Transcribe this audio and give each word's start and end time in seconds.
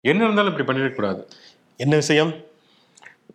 என்ன 0.00 0.22
இருந்தாலும் 0.22 0.58
இப்படி 0.58 0.78
பண்ணிடக்கூடாது 0.78 1.26
என்ன 1.76 1.96
விஷயம்? 1.96 2.34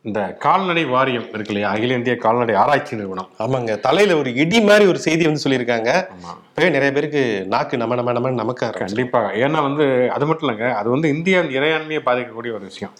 இந்த 0.01 0.33
கால்நடை 0.33 0.85
வாரியம் 0.85 1.21
இருக்கு 1.21 1.53
இல்லையா? 1.53 1.69
அகில 1.69 1.93
இந்திய 1.93 2.15
கால்நடை 2.15 2.55
ஆராய்ச்சி 2.55 2.95
நிறுவனம். 2.95 3.29
ஆமாங்க. 3.39 3.79
தலையில 3.79 4.17
ஒரு 4.17 4.33
இடி 4.33 4.61
மாதிரி 4.61 4.85
ஒரு 4.85 4.99
செய்தி 4.99 5.25
வந்து 5.25 5.41
சொல்லியிருக்காங்க. 5.43 6.07
ஆமா. 6.15 6.33
இப்பவே 6.57 6.73
நிறைய 6.73 6.91
பேருக்கு 6.93 7.21
நாக்கு 7.47 7.77
நம்ம 7.77 7.95
நம்ம 7.95 8.11
நம்ம 8.11 8.29
நமக்க 8.31 8.67
கண்டிப்பாக 8.75 9.31
ஏன்னா 9.37 9.61
வந்து 9.61 9.85
அது 10.11 10.25
மட்டும் 10.25 10.45
இல்லைங்க. 10.45 10.67
அது 10.73 10.87
வந்து 10.89 11.07
இந்தியாவின் 11.09 11.51
இறையாண்மையை 11.57 12.01
பாதிக்கக்கூடிய 12.05 12.51
ஒரு 12.57 12.61
விஷயம். 12.61 12.93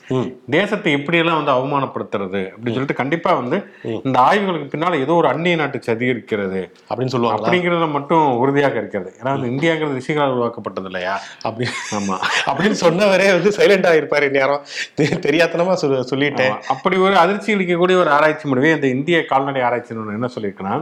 தேசத்தை 0.50 0.92
இப்படியெல்லாம் 0.92 1.38
வந்து 1.40 1.54
அவமானப்படுத்துறது 1.54 2.42
அப்படின்னு 2.48 2.74
சொல்லிட்டு 2.78 2.94
கண்டிப்பா 2.94 3.34
வந்து 3.34 3.58
இந்த 4.04 4.18
ஆய்வுகளுக்கு 4.20 4.68
பின்னால 4.74 5.00
ஏதோ 5.00 5.14
ஒரு 5.14 5.28
அந்நிய 5.28 5.56
நாட்டு 5.56 5.80
சதி 5.82 6.06
இருக்கிறது 6.06 6.62
அப்படின்னு 6.90 7.14
சொல்லுவாங்களா 7.16 7.48
அப்படிங்கிறதுல 7.48 7.92
மட்டும் 7.92 8.26
உறுதியாக 8.36 8.78
இருக்கிறது. 8.78 9.14
ஏன்னா 9.20 9.32
வந்து 9.36 9.52
இந்தியாங்கிறது 9.52 9.98
ரிஷிகளால் 10.00 10.36
உருவாக்கப்பட்டது 10.36 10.86
இல்லையா? 10.86 11.16
அப்படி. 11.44 11.70
ஆமா. 12.00 12.18
அப்படின்னு 12.46 12.80
சொன்னவரே 12.82 13.30
வந்து 13.38 13.54
சைலண்டா 13.60 13.94
இருப்பாரு 14.02 14.30
நேரம் 14.30 14.66
தெரியாதனமா 15.28 15.74
சொல் 15.84 15.98
சொல்லிட்டேன். 16.12 16.54
அப்படி 16.68 16.98
ஒரு 16.98 17.18
அதிர்ச்சி 17.18 17.56
அளிக்கக்கூடிய 17.56 17.98
ஒரு 17.98 18.10
ஆராய்ச்சி 18.10 18.48
முடிவை 18.48 18.72
இந்த 18.72 18.88
இந்திய 18.88 19.26
கால்நடை 19.26 19.62
ஆராய்ச்சி 19.62 19.98
என்ன 20.18 20.32
சொல்லியிருக்குன்னா 20.36 20.76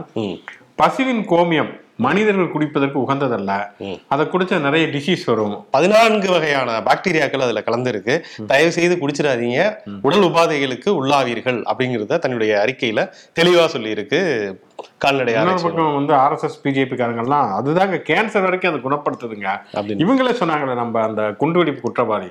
பசுவின் 0.76 1.24
கோமியம் 1.28 1.72
மனிதர்கள் 1.96 2.52
குடிப்பதற்கு 2.52 3.02
உகந்ததல்ல. 3.06 3.66
அதை 4.08 4.26
குடிச்சா 4.26 4.60
நிறைய 4.60 4.86
டிசீஸ் 4.86 5.22
வரும். 5.26 5.66
பதினான்கு 5.70 6.30
வகையான 6.30 6.80
பாக்டீரியாக்கள் 6.80 7.44
அதுல 7.46 7.62
கலந்துருக்கு. 7.66 8.20
தயவு 8.46 8.72
செய்து 8.72 8.96
குடிச்சிடாதீங்க. 8.96 9.76
உடல் 10.02 10.20
உபாதைகளுக்கு 10.20 10.90
உள்ளாவீர்கள் 10.90 11.62
அப்படிங்கிறத 11.74 12.18
தன்னுடைய 12.18 12.64
அறிக்கையில 12.66 13.10
தெளிவா 13.40 13.66
சொல்லியிருக்கு 13.76 14.20
கால்நடை 15.02 15.32
பக்கம் 15.62 15.96
வந்து 15.98 16.12
ஆர்எஸ்எஸ் 16.14 16.62
பிஜேபி 16.64 16.94
காரங்கெல்லாம் 17.00 17.50
அதுதாங்க 17.58 17.96
கேன்சர் 18.08 18.46
வரைக்கும் 18.46 18.72
அதை 18.72 18.80
குணப்படுத்துதுங்க. 18.86 19.50
இவங்களே 20.04 20.32
சொன்னாங்களே 20.40 20.74
நம்ம 20.82 21.02
அந்த 21.02 21.22
குண்டுவெடிப்பு 21.42 21.80
குற்றவாளி. 21.80 22.30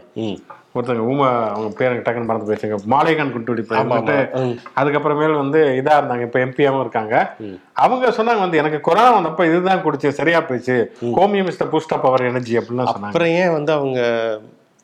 ஒருத்தங்க 0.75 1.03
ஊம 1.11 1.23
அவங்க 1.55 1.69
பேர் 1.79 1.95
டக்குன்னு 2.05 2.29
மறந்து 2.29 2.47
போயிடுச்சுங்க. 2.47 2.77
மாலைகான் 2.93 3.33
குண்டுவெடிப்பு. 3.33 3.75
அதுக்கப்புறமேல் 4.79 5.35
வந்து 5.41 5.59
இதா 5.81 5.95
இருந்தாங்க. 5.99 6.25
இப்ப 6.27 6.39
எம்பியாவும் 6.45 6.83
இருக்காங்க. 6.85 7.15
அவங்க 7.83 8.09
சொன்னாங்க 8.09 8.43
வந்து 8.45 8.61
எனக்கு 8.63 8.79
கொரோனா 8.81 9.11
வந்தப்ப 9.17 9.47
இதுதான் 9.49 9.83
குடிச்சு 9.85 10.17
சரியா 10.19 10.39
போயிடுச்சு. 10.39 10.77
The 11.61 11.67
boost 11.73 11.95
of 11.97 12.07
our 12.11 12.29
energy 12.31 12.57
அப்படின்னு 12.57 12.87
சொன்னாங்க. 12.93 13.11
அப்புறம் 13.11 13.27
ஏன் 13.27 13.55
வந்து 13.57 13.71
அவங்க 13.71 13.99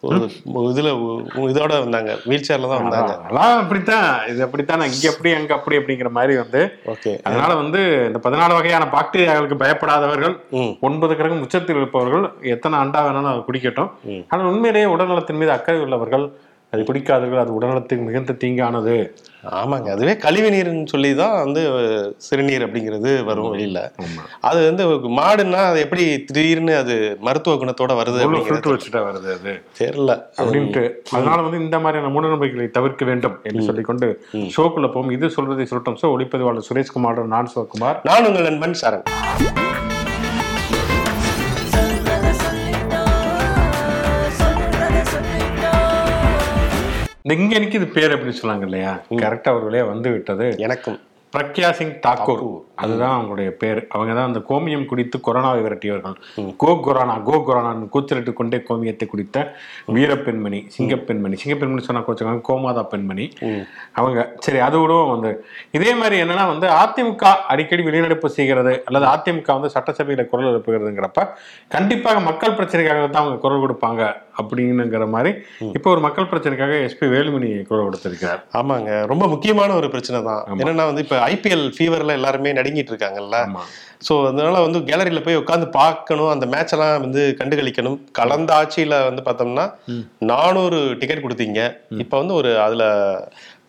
இதுல 0.04 0.90
ஒ- 1.02 1.50
இதோட 1.50 1.80
வந்தாங்க. 1.80 2.20
வீல் 2.26 2.46
சேர்ல 2.48 2.68
தான் 2.68 2.82
வந்தாங்க. 2.82 3.14
அதெல்லாம் 3.18 3.62
அப்படித்தான். 3.62 4.28
இது 4.28 4.44
அப்படித்தான்? 4.44 4.82
இங்க 4.92 5.10
அப்படி 5.10 5.34
அங்க 5.34 5.54
அப்படி 5.54 5.78
அப்படிங்கிற 5.78 6.10
மாதிரி 6.10 6.36
வந்து 6.38 6.62
ஓகே. 6.86 7.20
அதனால 7.24 7.56
வந்து 7.56 7.82
இந்த 8.08 8.30
பதினாலு 8.30 8.54
வகையான 8.54 8.86
பாக்டீரியாக்களுக்கு 8.92 9.58
பயப்படாதவர்கள் 9.58 10.36
ஒன்பது 10.82 11.16
கிரகம் 11.16 11.42
உச்சத்தில் 11.42 11.76
இருப்பவர்கள் 11.76 12.32
எத்தனை 12.42 12.80
அண்டா 12.80 13.02
வேணாலும் 13.02 13.32
அதை 13.32 13.44
குடிக்கட்டும். 13.50 13.92
ஆனால் 14.28 14.46
உண்மையிலேயே 14.46 14.86
உடல்நலத்தின் 14.86 15.38
மீது 15.38 15.52
அக்கறை 15.52 15.82
உள்ளவர்கள் 15.82 16.26
அது 16.74 16.82
குடிக்காதவர்கள் 16.88 17.42
அது 17.44 17.52
உடல்நலத்துக்கு 17.58 18.04
மிகுந்த 18.08 18.34
தீங்கானது. 18.42 18.96
ஆமாங்க. 19.60 19.88
அதுவே 19.96 20.14
கழிவு 20.24 20.50
நீர்னு 20.54 20.92
சொல்லி 20.92 21.10
தான் 21.20 21.36
வந்து 21.44 21.62
சிறுநீர் 22.18 22.66
அப்படிங்கிறது 22.66 23.12
வரும் 23.30 23.50
வெளியில. 23.54 23.80
அது 24.50 24.60
வந்து 24.68 24.84
மாடுன்னா 25.20 25.62
அது 25.70 25.80
எப்படி 25.86 26.04
திடீர்னு 26.28 26.74
அது 26.82 26.96
மருத்துவ 27.28 27.56
குணத்தோட 27.56 27.94
வருது 28.02 28.28
வச்சுட்டா 28.74 29.02
வருது 29.08 29.32
அது. 29.38 29.54
தெரியல. 29.80 30.16
அப்படின்ட்டு 30.42 30.84
அதனால 31.16 31.38
வந்து 31.42 31.64
இந்த 31.66 31.80
மாதிரியான 31.80 32.12
மூடநம்பிக்கைகளை 32.18 32.68
தவிர்க்க 32.78 33.06
வேண்டும் 33.06 33.38
என்று 33.44 33.64
சொல்லிக்கொண்டு 33.70 34.10
ஷோக்குள்ள 34.58 34.90
போகும் 34.96 35.16
இது 35.18 35.30
சொல்வதை 35.38 35.68
சொல்லட்டும் 35.72 36.00
ஷோ 36.04 36.14
ஒளிப்பதிவாளர் 36.18 36.68
சுரேஷ்குமார் 36.70 37.24
நான் 37.36 37.52
சிவகுமார் 37.56 38.00
நான் 38.12 38.28
உங்கள் 38.30 38.48
நண்பன் 38.50 38.80
சரண். 38.84 39.06
இங்க 47.34 47.56
எனக்கு 47.56 47.78
இது 47.80 47.88
பேர் 47.98 48.14
அப்படின்னு 48.16 48.40
சொன்னாங்க 48.42 48.66
இல்லையா? 48.70 48.92
கரெக்டா 49.24 49.54
ஒரு 49.58 49.66
வழியா 49.70 49.86
வந்து 49.88 50.10
விட்டது. 50.12 50.48
எனக்கும். 50.58 51.00
பிரக்யா 51.34 51.72
சிங் 51.72 51.92
தாக்கூர். 52.06 52.40
அதுதான் 52.84 53.16
அவங்களுடைய 53.16 53.50
பேர். 53.50 53.88
அவங்க 53.90 54.12
தான் 54.14 54.28
அந்த 54.30 54.40
கோமியம் 54.48 54.86
குடித்து 54.86 55.18
கொரோனாவை 55.26 55.60
விரட்டியவர்கள். 55.66 56.16
கோ 56.62 56.80
கொரோனா 56.86 57.16
கோ 57.28 57.36
கொரோனான்னு 57.48 57.90
கூச்சலிட்டு 57.90 58.34
கொண்டே 58.34 58.64
கோமியத்தை 58.70 59.08
குடித்த 59.08 59.54
வீரப்பெண்மணி 59.96 60.60
சிங்கப்பெண்மணி. 60.76 61.36
சிங்கப்பெண்மணி 61.42 61.84
சொன்னா 61.88 62.02
கோச்சுக்காங்க 62.08 62.44
கோமாதா 62.50 62.84
பெண்மணி. 62.94 63.26
அவங்க 63.94 64.34
சரி 64.40 64.60
அது 64.60 64.80
விடவும் 64.80 65.14
வந்து 65.16 65.46
இதே 65.72 65.94
மாதிரி 65.94 66.18
என்னன்னா 66.24 66.48
வந்து 66.54 66.68
அதிமுக 66.68 67.36
அடிக்கடி 67.54 67.84
வெளிநடப்பு 67.84 68.26
செய்கிறது 68.26 68.84
அல்லது 68.86 69.08
அதிமுக 69.14 69.60
வந்து 69.60 69.72
சட்டசபையில 69.76 70.26
குரல் 70.32 70.52
எழுப்புகிறதுங்கிறப்ப 70.54 71.28
கண்டிப்பாக 71.68 72.20
மக்கள் 72.20 72.58
பிரச்சனைக்காக 72.60 73.06
தான் 73.10 73.24
அவங்க 73.24 73.40
குரல் 73.46 73.64
கொடுப்பாங்க. 73.66 74.04
அப்படின்னுங்கிற 74.40 75.08
மாதிரி 75.16 75.32
இப்போ 75.78 75.90
ஒரு 75.96 76.02
மக்கள் 76.06 76.30
பிரச்சனைக்காக 76.32 76.78
எஸ்பி 76.88 77.08
வேலுமணி 77.16 77.50
குரல் 77.70 77.88
கொடுத்திருக்கிறார். 77.88 78.42
ஆமாங்க. 78.60 78.92
ரொம்ப 79.12 79.28
முக்கியமான 79.34 79.76
ஒரு 79.80 79.90
பிரச்சனை 79.96 80.20
தான். 80.30 80.42
என்னன்னா 80.62 80.88
வந்து 80.92 81.06
இப்ப 81.06 81.18
ஐபிஎல் 81.34 81.68
ஃபீவர்ல 81.78 82.18
எல்லாருமே 82.20 82.58
நடுங்கிட்டு 82.60 82.94
இருக்காங்கல்ல. 82.94 83.38
ஸோ 84.08 84.14
அதனால 84.28 84.58
வந்து 84.66 84.80
கேலரியில 84.90 85.22
போய் 85.24 85.40
உட்காந்து 85.42 85.66
பார்க்கணும். 85.80 86.30
அந்த 86.34 86.46
மேட்ச் 86.52 86.74
எல்லாம் 86.76 87.02
வந்து 87.06 87.22
கண்டுகளிக்கணும். 87.40 87.98
கலந்த 88.20 88.52
ஆட்சியில 88.60 89.00
வந்து 89.10 89.24
பார்த்தோம்னா 89.26 89.66
நானூறு 90.32 90.80
டிக்கெட் 91.02 91.26
கொடுத்தீங்க. 91.26 91.62
இப்போ 92.04 92.16
வந்து 92.22 92.36
ஒரு 92.42 92.52
அதுல 92.66 92.84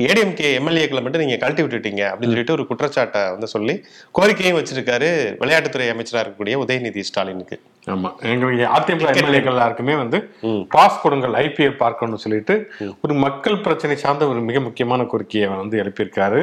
ஏடிஎம்கே 0.09 0.51
எம்எல்ஏக்களை 0.59 1.01
மட்டும் 1.05 1.23
நீங்க 1.23 1.37
கழட்டி 1.41 1.63
விட்டுட்டீங்க 1.65 2.03
அப்படின்னு 2.11 2.35
சொல்லிட்டு 2.35 2.57
ஒரு 2.57 2.65
குற்றச்சாட்டை 2.69 3.23
வந்து 3.35 3.49
சொல்லி 3.55 3.75
கோரிக்கையும் 4.19 4.59
வச்சிருக்காரு 4.59 5.11
விளையாட்டுத்துறை 5.43 5.89
அமைச்சரா 5.95 6.23
இருக்கக்கூடிய 6.23 6.57
உதயநிதி 6.65 7.03
ஸ்டாலினுக்கு. 7.11 7.59
ஆமா. 7.87 8.09
எங்களுக்கு 8.23 8.65
அதிமுக 8.77 9.11
எம்எல்ஏக்கள் 9.13 9.53
எல்லாருக்குமே 9.53 9.95
வந்து. 9.95 10.19
பாஸ் 10.69 11.01
கொடுங்கள் 11.01 11.33
ஐபிஎல் 11.33 11.77
பார்க்கணும்னு 11.77 12.19
சொல்லிட்டு 12.19 12.71
ஒரு 13.01 13.15
மக்கள் 13.15 13.59
பிரச்சனை 13.59 13.97
சார்ந்த 13.97 14.29
ஒரு 14.29 14.41
மிக 14.41 14.61
முக்கியமான 14.61 15.05
கோரிக்கையை 15.05 15.49
வந்து 15.49 15.83
எழுப்பியிருக்காரு 15.83 16.41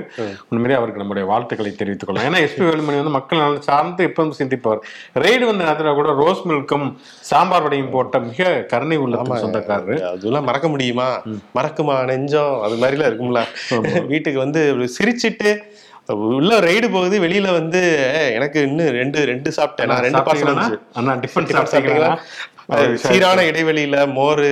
உண்மையிலேயே 0.50 0.78
அவருக்கு 0.78 1.02
நம்முடைய 1.02 1.28
வாழ்த்துக்களை 1.28 1.75
தெரிவித்துக் 1.75 2.08
கொள்ளலாம் 2.08 2.34
ஏன்னா 2.34 2.42
எஸ்பி 2.46 2.64
வேலுமணி 2.70 2.96
வந்து 2.96 3.09
மக்கள் 3.09 3.40
நலன் 3.40 3.62
சார்ந்து 3.62 4.08
எப்பவும் 4.08 4.38
சிந்திப்பவர். 4.40 4.81
ரெய்டு 5.16 5.46
வந்த 5.46 5.64
நேரத்தில் 5.64 5.94
கூட 5.94 6.14
ரோஸ் 6.14 6.48
மில்க்கும் 6.48 6.98
சாம்பார் 7.22 7.62
வடையும் 7.62 7.90
போட்ட 7.90 8.19
மிக 8.19 8.50
கருணை 8.62 8.98
உள்ளத்துக்கு 8.98 9.44
சொந்தக்காரரு. 9.46 10.02
அதெல்லாம் 10.02 10.44
மறக்க 10.44 10.68
முடியுமா? 10.68 11.22
மறக்குமா? 11.56 12.06
நெஞ்சம்? 12.06 12.62
அது 12.62 12.75
மாதிரிலாம் 12.75 13.12
இருக்கும்ல. 13.12 13.44
வீட்டுக்கு 14.08 14.40
வந்து 14.40 14.90
சிரிச்சிட்டு 14.98 15.52
உள்ள 16.31 16.59
ரைடு 16.62 16.88
போகுது 16.90 17.16
வெளியில 17.19 17.51
வந்து 17.53 17.79
"ஏய், 18.13 18.34
எனக்கு 18.34 18.59
இன்னும் 18.62 18.94
ரெண்டு 18.94 19.25
ரெண்டு 19.25 19.50
சாப்பிட்டேன். 19.57 19.90
நான் 19.91 20.06
ரெண்டு 20.06 20.22
பார்சல் 20.28 20.51
அண்ணா 20.95 21.13
டிஃபன் 21.23 21.47
சாப்பிட்டீங்களா? 21.51 22.12
சீரான 23.03 23.40
இடைவெளியில 23.44 23.97
மோர் 24.13 24.44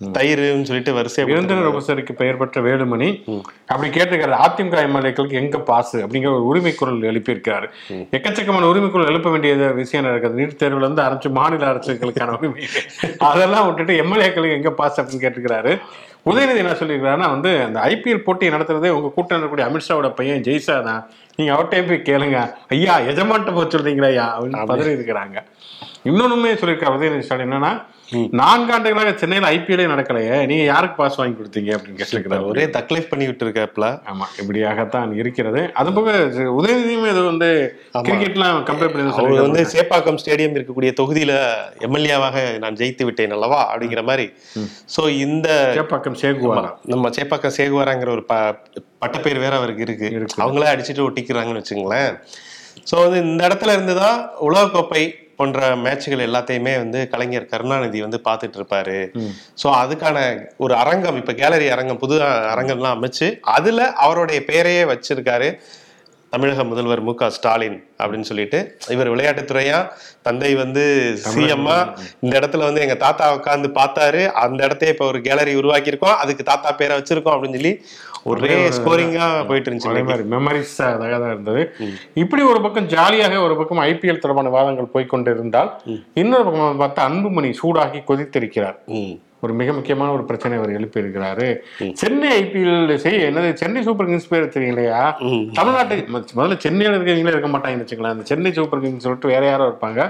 தயிர்னு 0.00 0.62
சொல்லிட்டு 0.62 0.94
வரிசையா 0.94 1.24
விருந்தினர் 1.24 1.68
உபசரிக்கு 1.72 2.12
பெயர் 2.12 2.36
பெற்ற 2.36 2.60
வேலுமணி. 2.60 3.08
அப்படி 3.66 4.00
கேட்டிருக்காரு 4.00 4.34
அதிமுக 4.46 4.82
எம்எல்ஏக்களுக்கு 4.88 5.30
எங்க 5.30 5.58
பாசு? 5.58 6.06
அப்படிங்கிற 6.06 6.26
ஒரு 6.26 6.44
உரிமை 6.44 6.74
குரல் 6.74 7.00
எழுப்பியிருக்காரு 7.00 7.68
எக்கச்சக்கமான 7.90 8.62
உரிமை 8.62 8.90
குரல் 8.90 9.06
எழுப்ப 9.06 9.30
வேண்டிய 9.30 9.54
விஷயம் 9.54 10.06
நடக்குது 10.06 10.40
நீட் 10.42 10.60
தேர்வுல 10.62 10.76
இருந்து 10.76 11.02
ஆரம்பிச்சு 11.02 11.30
மாநில 11.30 11.72
அரசுகளுக்கான 11.72 12.36
உரிமை. 12.38 12.66
அதெல்லாம் 13.18 13.66
விட்டுட்டு 13.66 14.04
எம்எல்ஏக்களுக்கு 14.04 14.52
எங்க 14.52 14.70
பாஸ் 14.70 15.00
அப்படின்னு 15.00 15.24
கேட்டிருக்கிறாரு. 15.24 15.78
உதயநிதி 16.26 16.56
என்ன 16.56 16.72
சொல்லியிருக்காருன்னா 16.72 17.28
வந்து 17.30 17.62
அந்த 17.62 17.80
ஐபிஎல் 17.80 18.22
போட்டி 18.22 18.48
நடத்துறதே 18.48 18.88
உங்க 18.88 19.08
கூட்டம் 19.08 19.38
இருக்கக்கூடிய 19.38 19.66
அமித்ஷாவோட 19.70 20.14
பையன் 20.14 20.42
ஜெய்சா 20.42 20.82
தான் 20.82 21.10
நீங்க 21.36 21.52
அவர்கிட்டயே 21.54 21.86
போய் 21.88 22.06
கேளுங்க. 22.10 22.52
ஐயா 22.68 23.00
எஜமான்ட்ட 23.00 23.54
போய் 23.54 23.72
சொல்றீங்களா 23.74 24.04
ஐயா? 24.04 24.40
அப்படின்னு 24.40 24.70
பதறி 24.72 24.96
இருக்கிறாங்க. 24.96 25.36
இன்னொன்னுமே 26.04 26.52
சொல்லியிருக்காரு 26.62 26.96
உதயநிதி 26.98 27.18
ஸ்டாலின் 27.18 27.52
என்னன்னா 27.52 27.72
நான்காண்டுகளாக 28.40 29.12
சென்னையில 29.20 29.48
ஐபிஎல்லே 29.54 29.86
நடக்கலையே. 29.92 30.36
நீங்க 30.50 30.64
யாருக்கு 30.72 30.96
பாஸ் 31.00 31.18
வாங்கி 31.20 31.36
கொடுத்தீங்க 31.38 31.70
அப்படின்னு 31.76 31.98
கேட்டிருக்கிறாரு 32.00 32.46
ஒரே 32.50 32.64
தக்லைஃப் 32.76 33.08
பண்ணி 33.12 33.26
விட்டு 33.28 33.44
இருக்காப்ல 33.46 33.86
ஆமா 34.12 34.26
இப்படியாகத்தான் 34.40 35.14
இருக்கிறது. 35.22 35.62
அது 35.80 35.92
போக 35.96 36.12
உதயநிதியும் 36.58 37.08
இது 37.12 37.22
வந்து 37.30 37.48
கிரிக்கெட்லாம் 38.08 38.60
கம்பேர் 38.70 38.92
பண்ணி 38.94 39.42
வந்து 39.46 39.64
சேப்பாக்கம் 39.74 40.20
ஸ்டேடியம் 40.22 40.56
இருக்கக்கூடிய 40.58 40.92
தொகுதியில 41.00 41.34
எம்எல்ஏவாக 41.88 42.44
நான் 42.64 42.78
ஜெயித்து 42.82 43.06
விட்டேன் 43.10 43.36
அல்லவா 43.38 43.60
அப்படிங்கிற 43.72 44.04
மாதிரி. 44.10 44.28
சோ 44.96 45.02
இந்த 45.26 45.48
சேப்பாக்கம் 45.80 46.20
சேகுவாரா? 46.24 46.72
நம்ம 46.94 47.12
சேப்பாக்கம் 47.18 47.56
சேகுவாராங்கிற 47.60 48.10
ஒரு 48.16 48.24
ப 48.32 48.34
பட்டப்பேர் 49.02 49.44
வேற 49.44 49.54
அவருக்கு 49.60 49.86
இருக்கு. 49.86 50.08
இருக்கு. 50.18 50.42
அவங்களே 50.44 50.72
அடிச்சுட்டு 50.72 51.06
ஒட்டிக்கிறாங்கன்னு 51.08 51.62
வச்சுங்களேன். 51.62 52.10
ஸோ 52.90 52.96
வந்து 53.04 53.18
இந்த 53.26 53.40
இடத்துல 53.48 53.74
இருந்து 53.76 53.94
தான் 54.02 54.18
உலகக்கோப்பை 54.48 55.04
போன்ற 55.38 55.76
மேட்சுகள் 55.76 56.26
எல்லாத்தையுமே 56.26 56.74
வந்து 56.82 57.00
கலைஞர் 57.08 57.50
கருணாநிதி 57.52 58.00
வந்து 58.00 58.20
பார்த்துட்டு 58.28 58.58
இருப்பாரு. 58.60 58.98
ஸோ 59.62 59.66
அதுக்கான 59.82 60.18
ஒரு 60.56 60.74
அரங்கம் 60.74 61.18
இப்ப 61.22 61.32
கேலரி 61.32 61.68
அரங்கம் 61.68 62.02
புது 62.04 62.16
அரங்கம்லாம் 62.52 62.96
அமைச்சு 62.98 63.28
அதுல 63.56 63.88
அவருடைய 64.06 64.40
பெயரையே 64.50 64.84
வச்சிருக்காரு. 64.92 65.50
தமிழக 66.32 66.64
முதல்வர் 66.64 67.02
மு 67.06 67.12
க 67.14 67.28
ஸ்டாலின் 67.30 67.76
அப்படின்னு 67.98 68.28
சொல்லிட்டு 68.30 68.58
இவர் 68.94 69.10
விளையாட்டுத்துறையா 69.12 69.78
தந்தை 70.26 70.50
வந்து 70.54 70.82
சிஎம்மா 71.24 71.76
இந்த 72.20 72.32
இடத்துல 72.40 72.66
வந்து 72.68 72.82
எங்க 72.84 72.96
தாத்தா 73.04 73.26
உட்காந்து 73.36 73.68
பார்த்தாரு. 73.78 74.22
அந்த 74.44 74.60
இடத்தையே 74.66 74.92
இப்ப 74.94 75.06
ஒரு 75.06 75.20
கேலரி 75.26 75.54
உருவாக்கி 75.60 75.92
இருக்கோம் 75.92 76.18
அதுக்கு 76.22 76.44
தாத்தா 76.50 76.72
பேரை 76.80 76.96
வச்சிருக்கோம் 76.98 77.36
அப்படின்னு 77.36 77.58
சொல்லி 77.60 77.74
ஒரே 78.32 78.54
ஸ்கோரிங்கா 78.78 79.26
போயிட்டு 79.50 79.70
இருந்துச்சு 79.70 80.28
மெமரிஸ் 80.34 80.76
அழகாக 80.86 81.18
தான் 81.22 81.32
இருந்தது. 81.34 81.62
இப்படி 82.22 82.42
ஒரு 82.52 82.60
பக்கம் 82.64 82.88
ஜாலியாக 82.94 83.38
ஒரு 83.46 83.56
பக்கம் 83.60 83.82
ஐபிஎல் 83.90 84.22
தொடர்பான 84.24 84.52
வாதங்கள் 84.56 84.92
போய்க்கொண்டு 84.96 85.30
இருந்தால் 85.36 85.70
இன்னொரு 86.22 86.44
பக்கம் 86.48 86.82
பார்த்தா 86.82 87.06
அன்புமணி 87.10 87.52
சூடாகி 87.62 88.02
கொதித்திருக்கிறார். 88.10 88.78
ஒரு 89.40 89.52
மிக 89.54 89.72
முக்கியமான 89.72 90.12
ஒரு 90.12 90.24
பிரச்சனை 90.24 90.58
அவர் 90.58 90.70
எழுப்பி 90.72 91.02
இருக்கிறாரு 91.02 91.58
சென்னை 91.92 92.28
ஐபிஎல் 92.42 92.96
செய்ய 92.96 93.30
என்னது 93.30 93.52
சென்னை 93.52 93.82
சூப்பர் 93.82 94.06
கிங்ஸ் 94.06 94.28
பேர் 94.28 94.54
தெரியலையா 94.56 95.00
தமிழ்நாட்டு 95.52 95.96
முதல்ல 96.36 96.56
சென்னையில 96.56 96.96
இருக்கவங்களே 96.96 97.34
இருக்க 97.34 97.48
மாட்டாங்கன்னு 97.48 97.84
வச்சுக்கலாம் 97.84 98.16
இந்த 98.16 98.24
சென்னை 98.24 98.52
சூப்பர் 98.52 98.80
கிங்ஸ் 98.80 99.02
சொல்லிட்டு 99.02 99.28
வேற 99.28 99.46
யாரோ 99.46 99.66
இருப்பாங்க. 99.68 100.00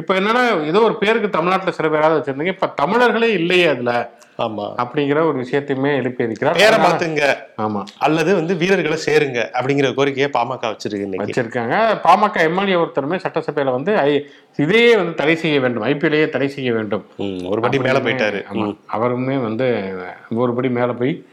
இப்ப 0.00 0.14
என்னன்னா 0.14 0.66
ஏதோ 0.66 0.80
ஒரு 0.80 0.96
பேருக்கு 0.96 1.30
தமிழ்நாட்டுல 1.30 1.70
சில 1.70 1.88
பேராவது 1.88 2.18
வச்சிருந்தீங்க. 2.18 2.54
இப்ப 2.56 2.66
தமிழர்களே 2.66 3.30
இல்லையே 3.32 3.66
அதுல. 3.66 3.92
ஆமா. 4.40 4.66
அப்படிங்கிற 4.76 5.24
ஒரு 5.26 5.40
விஷயத்தையுமே 5.40 5.94
எழுப்பி 5.94 6.24
இருக்கிறார். 6.24 6.56
பேரை 6.56 6.78
மாத்துங்க. 6.78 7.22
ஆமா. 7.58 7.84
அல்லது 7.98 8.34
வந்து 8.34 8.54
வீரர்களை 8.56 8.98
சேருங்க 9.06 9.46
அப்படிங்கிற 9.60 9.94
கோரிக்கையை 9.94 10.30
பாமக 10.38 10.62
வச்சிருக்கு 10.62 11.00
இன்னைக்கு. 11.00 11.42
வச்சிருக்காங்க. 11.42 11.74
பாமக 12.04 12.40
எம்எல்ஏ 12.40 12.74
ஒருத்தருமே 12.74 13.18
சட்டசபையில 13.18 13.70
வந்து 13.70 13.96
ஐ- 13.98 14.26
இதையே 14.56 14.96
வந்து 14.96 15.14
தடை 15.14 15.36
செய்ய 15.36 15.60
வேண்டும். 15.60 15.84
ஐபிஎல்லையே 15.84 16.28
தடை 16.28 16.48
செய்ய 16.48 16.72
வேண்டும். 16.72 17.04
ஒரு 17.48 17.60
படி 17.60 17.78
மேல 17.78 17.98
போயிட்டாரு. 17.98 18.44
ஆமா. 18.54 18.76
அவருமே 18.92 19.42
வந்து 19.42 19.94
ஒருபடி 20.30 20.70
மேல 20.70 20.92
போய். 20.92 21.24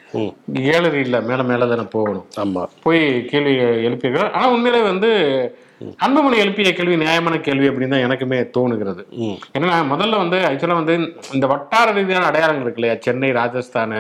கேலரி 0.54 1.00
இல்ல 1.00 1.22
மேல 1.22 1.44
மேல 1.44 1.66
தானே 1.68 1.82
போகணும். 1.82 2.26
ஆமா. 2.40 2.66
போய் 2.84 3.26
கேள்வி 3.26 3.56
எழுப்பியிருக்கிறார். 3.88 4.32
ஆனா 4.32 4.50
உண்மையிலே 4.50 4.84
வந்து 4.84 5.10
அன்புமணி 6.06 6.38
எழுப்பிய 6.44 6.70
கேள்வி 6.74 6.96
நியாயமான 7.04 7.36
கேள்வி 7.48 7.68
அப்படின்னு 7.70 7.94
தான் 7.96 8.06
எனக்குமே 8.08 8.38
தோணுகிறது. 8.56 9.02
ஏன்னா 9.58 9.76
முதல்ல 9.92 10.22
வந்து 10.24 10.38
ஆக்சுவலா 10.48 10.78
வந்து 10.80 10.96
இந்த 11.36 11.46
வட்டார 11.54 11.92
ரீதியான 11.98 12.30
அடையாளங்கள் 12.30 12.66
இருக்கு 12.66 12.82
இல்லையா? 12.82 12.96
சென்னை 13.08 13.30
ராஜஸ்தான். 13.42 13.96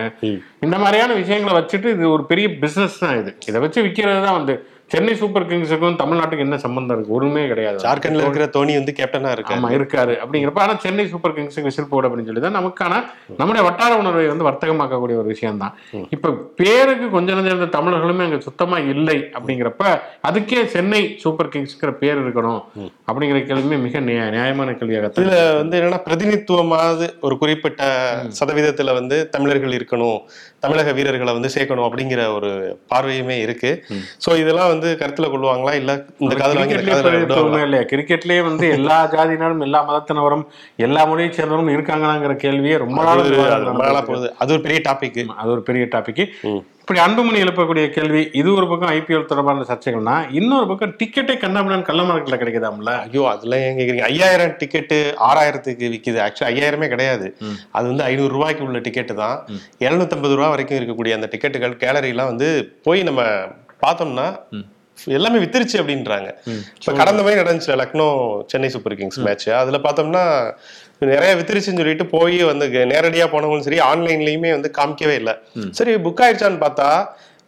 இந்த 0.66 0.78
மாதிரியான 0.84 1.14
விஷயங்களை 1.22 1.54
வச்சுட்டு 1.60 1.92
இது 1.98 2.10
ஒரு 2.16 2.26
பெரிய 2.32 2.48
பிசினஸ் 2.64 3.00
தான் 3.04 3.18
இது. 3.22 3.34
இதை 3.46 3.62
வச்சு 3.66 3.82
விற்கிறது 3.88 4.24
தான் 4.28 4.40
வந்து 4.40 4.56
சென்னை 4.92 5.14
சூப்பர் 5.18 5.46
கிங்ஸுக்கும் 5.48 5.98
தமிழ்நாட்டுக்கு 6.00 6.44
என்ன 6.44 6.58
சம்பந்தம் 6.62 6.96
இருக்கு? 6.96 7.16
ஒருமே 7.16 7.42
கிடையாது. 7.48 7.78
ஜார்க்கண்ட்ல 7.82 8.22
இருக்கிற 8.24 8.46
தோனி 8.54 8.74
வந்து 8.76 8.94
கேப்டனா 8.94 9.32
இருக்காரு. 9.36 9.58
ஆமா 9.58 9.70
இருக்காரு. 9.74 10.14
அப்படிங்கிறப்ப 10.22 10.60
ஆனா 10.64 10.76
சென்னை 10.84 11.06
சூப்பர் 11.10 11.34
கிங்ஸுக்கு 11.36 11.68
விசில் 11.68 11.90
போடு 11.90 12.08
அப்படின்னு 12.08 12.30
சொல்லி 12.30 12.44
தான் 12.44 12.56
நமக்கான 12.58 12.94
நம்முடைய 13.40 13.64
வட்டார 13.68 13.92
உணர்வை 14.02 14.24
வந்து 14.30 14.48
வர்த்தகமாக்கக்கூடிய 14.48 15.18
ஒரு 15.18 15.30
விஷயம் 15.32 15.60
தான் 15.60 15.74
இப்ப 16.16 16.32
பேருக்கு 16.60 17.08
கொஞ்ச 17.12 17.30
நஞ்சம் 17.32 17.54
இருந்த 17.54 17.70
தமிழர்களுமே 17.76 18.26
அங்க 18.28 18.40
சுத்தமா 18.48 18.80
இல்லை 18.94 19.18
அப்படிங்கிறப்ப 19.34 19.84
அதுக்கே 20.28 20.62
சென்னை 20.74 21.02
சூப்பர் 21.24 21.52
கிங்ஸ்ங்கிற 21.54 21.92
பேர் 22.00 22.22
இருக்கணும் 22.24 22.62
அப்படிங்கிற 23.08 23.42
கேள்வியுமே 23.44 23.80
மிக 23.84 24.00
நியா- 24.08 24.32
நியாயமான 24.36 24.76
கேள்வியாக 24.76 25.12
இதுல 25.18 25.34
வந்து 25.60 25.78
என்னன்னா 25.80 26.02
பிரதிநிதித்துவமாவது 26.08 27.08
ஒரு 27.22 27.38
குறிப்பிட்ட 27.38 27.84
சதவீதத்துல 28.38 28.94
வந்து 28.96 29.20
தமிழர்கள் 29.30 29.78
இருக்கணும் 29.78 30.20
தமிழக 30.60 30.92
வீரர்களை 30.94 31.32
வந்து 31.34 31.54
சேர்க்கணும் 31.54 31.88
அப்படிங்கிற 31.88 32.06
ஒரு 32.34 32.50
பார்வையுமே 32.92 33.36
இருக்கு. 33.40 33.72
சோ 34.24 34.30
இதெல்லாம் 34.40 34.72
வந்து 34.78 34.92
கருத்துல 35.02 35.30
கொள்வாங்களா? 35.34 35.74
இல்ல 35.82 35.92
இந்த 36.24 36.36
காதல் 36.40 37.66
இல்லையா? 37.68 37.84
கிரிக்கெட்லயே 37.92 38.42
வந்து 38.50 38.66
எல்லா 38.78 39.00
ஜாதியினரும் 39.16 39.66
எல்லா 39.68 39.82
மதத்தினரும் 39.90 40.48
எல்லா 40.88 41.04
மொழியை 41.12 41.30
சேர்ந்தவரும் 41.34 41.76
இருக்காங்களாங்கிற 41.76 42.36
கேள்வியே 42.46 42.78
ரொம்ப 42.86 43.04
நாள் 43.10 44.08
போகுது. 44.10 44.32
அது 44.42 44.54
ஒரு 44.56 44.66
பெரிய 44.66 44.82
டாபிக் 44.90 45.22
அது 45.42 45.52
ஒரு 45.58 45.64
பெரிய 45.70 45.86
டாபிக் 45.96 46.26
இப்படி 46.82 47.02
அன்புமணி 47.06 47.40
எழுப்பக்கூடிய 47.44 47.86
கேள்வி 47.96 48.20
இது 48.40 48.50
ஒரு 48.58 48.68
பக்கம் 48.72 48.92
ஐபிஎல் 48.98 49.28
தொடர்பான 49.32 49.66
சர்ச்சைகள்னா 49.70 50.14
இன்னொரு 50.40 50.66
பக்கம் 50.70 50.94
டிக்கெட்டே 51.00 51.36
கண்ணாமண்ணன் 51.42 51.86
கள்ள 51.90 52.02
மார்க்கெட்ல 52.10 52.38
கிடைக்குதாம்ல? 52.42 52.92
ஐயோ 53.06 53.24
ஏன் 53.58 53.78
கேக்குறீங்க? 53.80 54.06
ஐயாயிரம் 54.12 54.54
டிக்கெட்டு 54.62 55.00
ஆறாயிரத்துக்கு 55.30 55.92
விக்குது. 55.96 56.20
ஆக்சுவலி 56.26 56.50
ஐயாயிரமே 56.52 56.88
கிடையாது. 56.94 57.28
அது 57.78 57.86
வந்து 57.92 58.06
ஐநூறு 58.10 58.32
ரூபாய்க்கு 58.36 58.66
உள்ள 58.68 58.82
டிக்கெட்டு 58.88 59.16
தான். 59.24 59.38
எழுநூத்தம்பது 59.88 60.38
ரூபா 60.40 60.50
வரைக்கும் 60.56 60.80
இருக்கக்கூடிய 60.80 61.18
அந்த 61.20 61.30
டிக்கெட்டுகள் 61.34 61.80
கேலரிலாம் 61.84 62.32
வந்து 62.34 62.50
போய் 62.88 63.08
நம்ம 63.10 63.22
பார்த்தோம்னா 63.86 64.28
எல்லாமே 65.16 65.40
வித்துருச்சு 65.44 65.78
அப்படின்றாங்க. 65.82 66.30
இப்ப 66.80 66.94
கடந்த 67.00 67.22
மாதிரி 67.24 67.42
நடந்துச்சு 67.42 67.74
Lucknow 67.82 68.08
Chennai 68.52 68.70
Super 68.76 68.96
Kings 69.00 69.20
match 69.28 69.48
அதுல 69.62 69.80
பார்த்தோம்னா 69.84 70.24
நிறைய 71.14 71.32
வித்துருச்சுன்னு 71.40 71.82
சொல்லிட்டு 71.82 72.06
போய் 72.16 72.40
வந்து 72.52 72.68
நேரடியா 72.94 73.26
போனவங்களும் 73.34 73.68
சரி 73.68 73.82
ஆன்லைன்லயுமே 73.90 74.52
வந்து 74.56 74.70
காமிக்கவே 74.78 75.16
இல்லை. 75.22 75.34
சரி 75.80 75.92
புக் 76.06 76.24
ஆயிடுச்சான்னு 76.26 76.64
பார்த்தா 76.66 76.90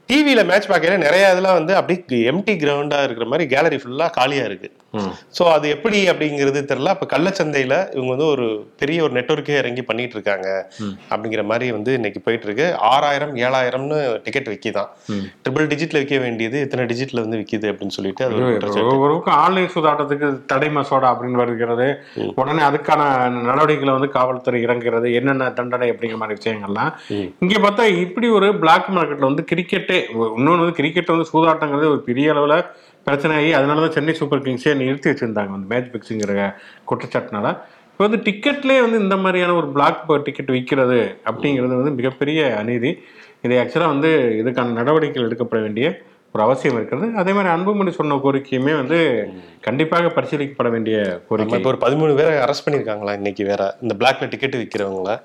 டிவியில 0.10 0.42
மேட்ச் 0.50 0.70
பார்க்கல 0.70 0.98
நிறைய 1.06 1.32
இதெல்லாம் 1.32 1.58
வந்து 1.60 1.74
அப்படியே 1.80 2.20
எம்டி 2.32 2.54
கிரவுண்டா 2.62 3.00
இருக்கிற 3.08 3.26
மாதிரி 3.32 3.46
கேலரி 3.56 3.78
ஃபுல்லா 3.82 4.06
காலியா 4.16 4.44
இருக்கு. 4.50 4.70
சோ 5.38 5.44
அது 5.56 5.66
எப்படி 5.74 5.98
அப்படிங்கிறது 6.12 6.60
தெரியல. 6.70 6.94
அப்ப 6.96 7.06
கள்ளச்சந்தையில 7.12 7.76
இவங்க 7.96 8.12
வந்து 8.14 8.28
ஒரு 8.34 8.46
பெரிய 8.82 9.04
ஒரு 9.06 9.14
நெட்வொர்க்கே 9.18 9.58
இறங்கி 9.62 9.84
பண்ணிட்டு 9.90 10.16
இருக்காங்க. 10.18 10.48
அப்படிங்கிற 11.12 11.42
மாதிரி 11.52 11.68
வந்து 11.76 11.92
இன்னைக்கு 11.98 12.22
போயிட்டு 12.26 12.48
இருக்கு. 12.48 12.68
ஆறாயிரம் 12.92 13.34
ஏழாயிரம்னு 13.46 14.00
டிக்கெட் 14.24 14.50
விக்கிதான். 14.54 14.90
ட்ரிபிள் 15.44 15.70
டிஜிட்ல 15.74 16.02
விற்க 16.02 16.20
வேண்டியது 16.26 16.58
இத்தனை 16.66 16.86
டிஜிட்ல 16.94 17.24
வந்து 17.26 17.42
விக்குது 17.42 17.70
அப்படின்னு 17.74 17.98
சொல்லிட்டு 17.98 18.26
அது 18.26 18.84
ஒரு 19.06 19.14
ஆன்லைன் 19.44 19.70
சூதாட்டத்துக்கு 19.76 20.30
தடை 20.54 20.72
மசோடா 20.78 21.12
அப்படின்னு 21.12 21.42
வருகிறது. 21.44 21.88
உடனே 22.40 22.66
அதுக்கான 22.70 23.02
நடவடிக்கைகளை 23.50 23.96
வந்து 24.00 24.12
காவல்துறை 24.18 24.64
இறங்குறது 24.68 25.14
என்னென்ன 25.20 25.52
தண்டனை 25.62 25.92
அப்படிங்கிற 25.94 26.22
மாதிரி 26.24 26.40
விஷயங்கள்லாம். 26.42 26.92
இங்க 27.46 27.56
பார்த்தா 27.68 27.88
இப்படி 28.06 28.30
ஒரு 28.40 28.50
பிளாக் 28.66 28.92
மார்க்கெட்ல 28.98 29.32
வந்து 29.32 29.48
கிரிக்கெட்டே 29.54 29.99
இன்னொன்று 30.38 30.64
வந்து 30.64 30.78
கிரிக்கெட் 30.80 31.14
வந்து 31.16 31.30
சூதாட்டங்கிறது 31.32 31.92
ஒரு 31.96 32.02
பெரிய 32.10 32.34
அளவுல 32.34 32.56
பிரச்சனையாகி 33.08 33.52
அதனால 33.58 33.82
தான் 33.86 33.96
சென்னை 33.98 34.14
சூப்பர் 34.20 34.44
கிங்ஸே 34.46 34.74
நிறுத்தி 34.82 35.10
வச்சிருந்தாங்க 35.12 35.52
வந்து 35.56 35.70
மேட்ச் 35.72 35.92
பிக்ஸுங்கிற 35.94 36.34
குற்றச்சாட்டுனால. 36.90 37.48
இப்போ 37.92 38.04
வந்து 38.08 38.20
டிக்கெட்லேயே 38.28 38.82
வந்து 38.86 39.00
இந்த 39.06 39.16
மாதிரியான 39.24 39.56
ஒரு 39.62 39.68
பிளாக் 39.76 40.04
டிக்கெட் 40.28 40.54
விற்கிறது 40.56 41.00
அப்படிங்கிறது 41.30 41.80
வந்து 41.80 41.94
மிகப்பெரிய 42.00 42.42
அநீதி. 42.62 42.92
இதை 43.46 43.58
ஆக்சுவலாக 43.64 43.94
வந்து 43.94 44.12
இதுக்கான 44.42 44.76
நடவடிக்கைகள் 44.80 45.28
எடுக்கப்பட 45.28 45.60
வேண்டிய 45.66 45.88
ஒரு 46.36 46.42
அவசியம் 46.46 46.78
இருக்கிறது. 46.78 47.08
அதே 47.20 47.32
மாதிரி 47.36 47.50
அன்புமணி 47.54 47.92
சொன்ன 48.00 48.18
கோரிக்கையுமே 48.26 48.74
வந்து 48.82 48.98
கண்டிப்பாக 49.68 50.10
பரிசீலிக்கப்பட 50.18 50.70
வேண்டிய 50.76 50.98
கோரிக்கை. 51.30 51.58
இப்போ 51.60 51.72
ஒரு 51.72 51.80
பதிமூணு 51.86 52.14
பேரை 52.20 52.36
அரெஸ்ட் 52.46 52.66
பண்ணியிருக்காங்களா 52.66 53.16
இன்னைக்கு 53.20 53.46
வேற? 53.52 53.64
இந்த 53.84 53.96
பிளாக்ல 54.02 54.28
டிக்கெட் 54.34 54.60
விற்கிறவங்கள 54.62 55.16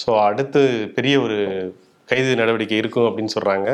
ஸோ 0.00 0.10
அடுத்து 0.28 0.62
பெரிய 0.96 1.14
ஒரு 1.26 1.38
கைது 2.10 2.36
நடவடிக்கை 2.40 2.76
இருக்கும் 2.82 3.08
அப்படின்னு 3.08 3.36
சொல்றாங்க. 3.38 3.68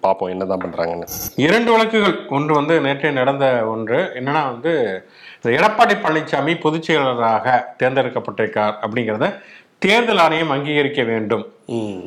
பார்ப்போம் 0.00 0.32
என்னதான் 0.34 0.64
பண்றாங்கன்னு. 0.64 1.08
இரண்டு 1.46 1.70
வழக்குகள் 1.72 2.16
ஒன்று 2.38 2.54
வந்து 2.54 2.74
நேற்றே 2.80 3.12
நடந்த 3.20 3.46
ஒன்று 3.74 3.98
என்னன்னா 4.14 4.44
வந்து 4.52 4.74
எடப்பாடி 5.42 5.96
பழனிசாமி 6.04 6.54
பொதுச் 6.60 6.88
செயலாளராக 6.88 7.56
தேர்ந்தெடுக்கப்பட்டிருக்கார் 7.82 8.76
அப்படிங்கிறத 8.86 9.28
தேர்தல் 9.78 10.22
ஆணையம் 10.26 10.50
அங்கீகரிக்க 10.50 11.02
வேண்டும். 11.12 11.44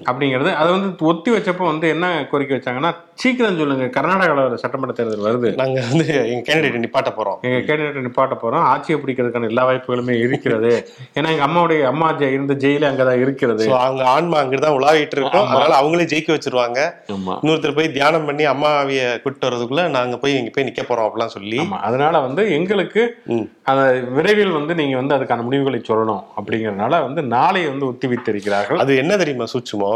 அப்படிங்கிறது 0.05 0.55
அதை 0.55 0.71
வந்து 0.71 1.05
ஒத்தி 1.05 1.31
வச்சப்போ 1.31 1.57
வந்து 1.57 1.89
என்ன 1.89 2.27
கோரிக்கை 2.31 2.57
வச்சாங்கன்னா 2.57 2.91
சீக்கிரம் 3.13 3.57
சொல்லுங்க 3.57 3.85
கர்நாடகாவில் 3.85 4.53
சட்டமன்ற 4.53 4.95
தேர்தல் 4.95 5.25
வருது. 5.25 5.55
நாங்க 5.55 5.81
வந்து 5.89 6.05
எங்க 6.29 6.53
கேண்டிடேட் 6.53 6.83
நிப்பாட்ட 6.85 7.09
போறோம். 7.17 7.37
எங்க 7.41 7.73
கேண்டிடேட் 7.73 8.05
நிப்பாட்ட 8.05 8.35
போறோம். 8.41 8.63
ஆட்சியை 8.65 9.01
பிடிக்கிறதுக்கான 9.01 9.47
எல்லா 9.47 9.69
வாய்ப்புகளுமே 9.69 10.19
இருக்கிறது. 10.19 10.71
ஏன்னா 11.13 11.29
எங்க 11.29 11.45
அம்மாவுடைய 11.47 11.83
அம்மா 11.83 12.13
ஜெ- 12.13 12.31
இருந்த 12.31 12.53
ஜெயில 12.53 12.89
அங்கதான் 12.89 13.21
இருக்கிறது. 13.21 13.67
ஸோ 13.67 13.77
அவங்க 13.77 14.03
ஆன்மா 14.05 14.43
அங்கிட்டு 14.43 14.77
உலாவிட்டு 14.79 15.17
இருக்கோம். 15.17 15.47
அதனால 15.47 15.81
அவங்களே 15.81 16.07
ஜெயிக்க 16.07 16.37
வச்சிருவாங்க. 16.37 16.79
இன்னொருத்தர் 17.09 17.75
போய் 17.75 17.91
தியானம் 17.91 18.25
பண்ணி 18.25 18.43
அம்மாவிய 18.43 19.19
கூட்டு 19.23 19.49
வர்றதுக்குள்ள 19.49 19.89
நாங்க 19.89 20.17
போய் 20.17 20.35
இங்க 20.35 20.51
போய் 20.53 20.65
நிக்க 20.65 20.81
போறோம் 20.83 21.07
அப்படிலாம் 21.07 21.25
சொல்லி 21.27 21.59
அதனால 21.81 22.19
வந்து 22.19 22.51
எங்களுக்கு 22.51 23.15
ம். 23.25 23.45
அந்த 23.63 23.83
விரைவில் 24.09 24.51
வந்து 24.51 24.75
நீங்க 24.75 24.95
வந்து 24.95 25.15
அதுக்கான 25.15 25.41
முடிவுகளை 25.41 25.81
சொல்லணும் 25.87 26.23
அப்படிங்கறதுனால 26.37 27.01
வந்து 27.01 27.21
நாளை 27.21 27.67
வந்து 27.67 27.87
ஒத்தி 27.87 28.07
வைத்திருக்கிறார்கள். 28.07 28.77
அது 28.77 28.95
என்ன 28.95 29.17
தெரியுமா 29.17 29.49
சூட்சுமோ 29.53 29.93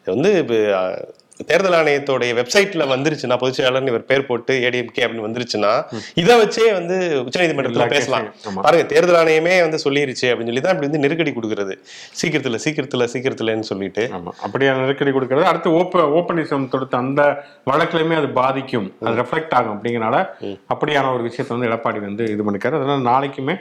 இது 0.00 0.14
வந்து 0.14 0.38
இப்ப, 0.38 0.54
அஹ், 0.78 1.02
தேர்தல் 1.48 1.76
ஆணையத்தோடைய 1.78 2.30
வெப்சைட்ல 2.38 2.84
வந்துருச்சுன்னா 2.92 3.36
பொதுச் 3.42 3.58
இவர் 3.90 4.06
பேர் 4.10 4.26
போட்டு 4.28 4.52
ஏடிஎம்கே 4.66 5.02
அப்படின்னு 5.04 5.26
வந்துருச்சுன்னா 5.26 5.72
இதை 6.22 6.34
வச்சே 6.40 6.64
வந்து 6.78 6.96
உச்சநீதிமன்றத்துல 7.26 7.86
பேசலாம். 7.94 8.26
பாருங்க 8.66 8.84
தேர்தல் 8.92 9.18
ஆணையமே 9.20 9.54
வந்து 9.66 9.78
சொல்லிருச்சு 9.84 10.26
அப்படின்னு 10.30 10.50
சொல்லி 10.50 10.64
தான் 10.64 10.74
இப்படி 10.74 10.88
வந்து 10.88 11.02
நெருக்கடி 11.04 11.32
கொடுக்கறது. 11.36 11.74
சீக்கிரத்துல 12.20 12.58
சீக்கிரத்துல 12.64 13.08
சீக்கிரத்துலன்னு 13.12 13.68
சொல்லிட்டு. 13.70 14.04
ஆமா. 14.18 14.32
அப்படியான 14.46 14.82
நெருக்கடி 14.84 15.12
கொடுக்கிறது. 15.16 15.46
அடுத்து 15.50 15.70
ஓப்ப 15.80 16.04
ஓப்பனிசம் 16.18 16.68
தொடுத்த 16.74 16.96
அந்த 17.04 17.22
வழக்குலையுமே 17.70 18.16
அது 18.20 18.28
பாதிக்கும். 18.40 18.88
அது 19.04 19.14
ரெஃப்ளெக்ட் 19.22 19.54
ஆகும் 19.58 19.74
அப்படிங்கறனால 19.76 20.16
அப்படியான 20.74 21.12
ஒரு 21.16 21.22
விஷயத்தை 21.28 21.52
வந்து 21.56 21.70
எடப்பாடி 21.70 22.00
வந்து 22.08 22.24
இது 22.34 22.44
பண்ணிக்காரு 22.48 22.78
அதனால 22.80 23.00
நாளைக்குமே 23.10 23.56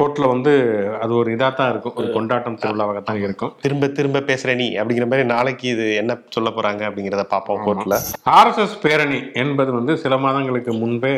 கோர்ட்ல 0.00 0.28
வந்து 0.34 0.52
அது 1.02 1.12
ஒரு 1.20 1.30
இதா 1.36 1.50
தான் 1.60 1.70
இருக்கும். 1.72 1.96
ஒரு 2.00 2.08
கொண்டாட்டம் 2.18 2.60
திருவிழாவாக 2.62 3.02
தான் 3.10 3.22
இருக்கும். 3.26 3.52
திரும்ப 3.66 3.90
திரும்ப 3.98 4.24
பேசுற 4.32 4.54
நீ 4.62 4.68
அப்படிங்கிற 4.80 5.08
மாதிரி 5.12 5.28
நாளைக்கு 5.34 5.68
இது 5.74 5.86
என்ன 6.02 6.18
சொல்ல 6.36 6.50
போறாங்க 6.56 6.82
அப்படிங்கிறத 6.88 7.21
பார்ப்போம் 7.32 7.62
கோர்ட்ல. 7.66 7.96
ஆர்எஸ்எஸ் 8.36 8.76
பேரணி 8.84 9.20
என்பது 9.42 9.70
வந்து 9.78 9.94
சில 10.04 10.16
மாதங்களுக்கு 10.24 10.72
முன்பே 10.82 11.14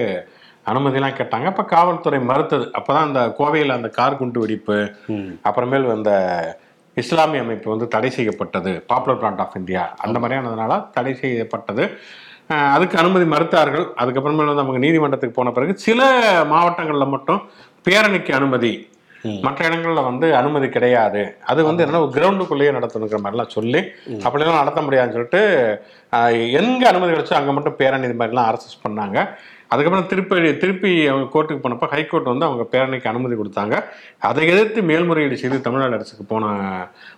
அனுமதிலாம் 0.71 1.17
கேட்டாங்க. 1.19 1.47
அப்ப 1.53 1.65
காவல்துறை 1.73 2.21
மறுத்தது. 2.31 2.67
அப்பதான் 2.79 3.07
அந்த 3.09 3.23
கோவையில் 3.39 3.77
அந்த 3.77 3.89
கார் 3.99 4.19
குண்டு 4.21 4.43
வெடிப்பு 4.43 4.77
அப்புறமேல் 5.49 5.87
அந்த 5.97 6.13
இஸ்லாமிய 7.03 7.43
அமைப்பு 7.45 7.69
வந்து 7.73 7.87
தடை 7.95 8.11
செய்யப்பட்டது. 8.17 8.73
பாப்புலர் 8.91 9.21
பிராண்ட் 9.23 9.43
ஆஃப் 9.45 9.57
இந்தியா 9.61 9.83
அந்த 10.07 10.17
மாதிரியானதுனால 10.21 10.73
தடை 10.97 11.15
செய்யப்பட்டது. 11.23 11.85
அதுக்கு 12.77 12.97
அனுமதி 13.03 13.27
மறுத்தார்கள். 13.35 13.87
அதுக்கப்புறமேல் 14.03 14.51
வந்து 14.51 14.65
அவங்க 14.65 14.81
நீதிமன்றத்துக்கு 14.87 15.39
போன 15.39 15.53
பிறகு 15.59 15.75
சில 15.87 16.01
மாவட்டங்கள்ல 16.51 17.07
மட்டும் 17.15 17.41
பேரணிக்கு 17.89 18.33
அனுமதி 18.41 18.73
மற்ற 19.47 19.61
இடங்கள்ல 19.69 20.03
வந்து 20.11 20.27
அனுமதி 20.41 20.69
கிடையாது. 20.77 21.23
அது 21.51 21.61
வந்து 21.69 21.85
என்ன 21.87 22.05
கிரவுண்டுக்குள்ளேயே 22.19 22.77
நடத்தணுங்கிற 22.79 23.21
மாதிரிலாம் 23.25 23.55
சொல்லி 23.57 23.83
அப்படிலாம் 24.27 24.63
நடத்த 24.63 24.83
முடியாதுன்னு 24.87 25.17
சொல்லிட்டு 25.19 25.43
எங்க 26.61 26.85
அனுமதி 26.93 27.13
கிடைச்சோ 27.15 27.41
அங்க 27.41 27.53
மட்டும் 27.59 27.81
பேரணி 27.83 28.09
இது 28.11 28.21
மாதிரிலாம் 28.21 28.51
அரசஸ் 28.53 28.85
பண்ணாங்க. 28.87 29.19
அதுக்கப்புறம் 29.73 30.09
திருப்பி 30.11 30.51
திருப்பி 30.63 30.91
அவங்க 31.11 31.27
கோர்ட்டுக்கு 31.33 31.63
போனப்ப 31.63 31.87
ஹைகோர்ட் 31.93 32.29
வந்து 32.33 32.47
அவங்க 32.49 32.65
பேரணிக்கு 32.73 33.09
அனுமதி 33.13 33.35
கொடுத்தாங்க. 33.39 33.75
அதை 34.29 34.43
எதிர்த்து 34.51 34.81
மேல்முறையீடு 34.91 35.37
செய்து 35.41 35.57
தமிழ்நாடு 35.67 35.97
அரசுக்கு 35.99 36.25
போன 36.33 36.45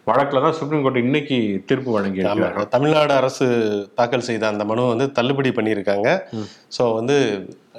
வழக்குல 0.09 0.43
தான் 0.45 0.57
சுப்ரீம் 0.59 0.85
கோர்ட் 0.85 1.03
இன்னைக்கு 1.03 1.39
தீர்ப்பு 1.71 1.91
வழங்கி 1.97 2.23
ஆமா. 2.31 2.49
தமிழ்நாடு 2.77 3.15
அரசு 3.21 3.47
தாக்கல் 4.01 4.27
செய்த 4.29 4.47
அந்த 4.53 4.67
மனுவை 4.71 4.89
வந்து 4.95 5.09
தள்ளுபடி 5.19 5.53
பண்ணியிருக்காங்க. 5.59 6.09
ஸோ 6.77 6.85
வந்து 6.99 7.19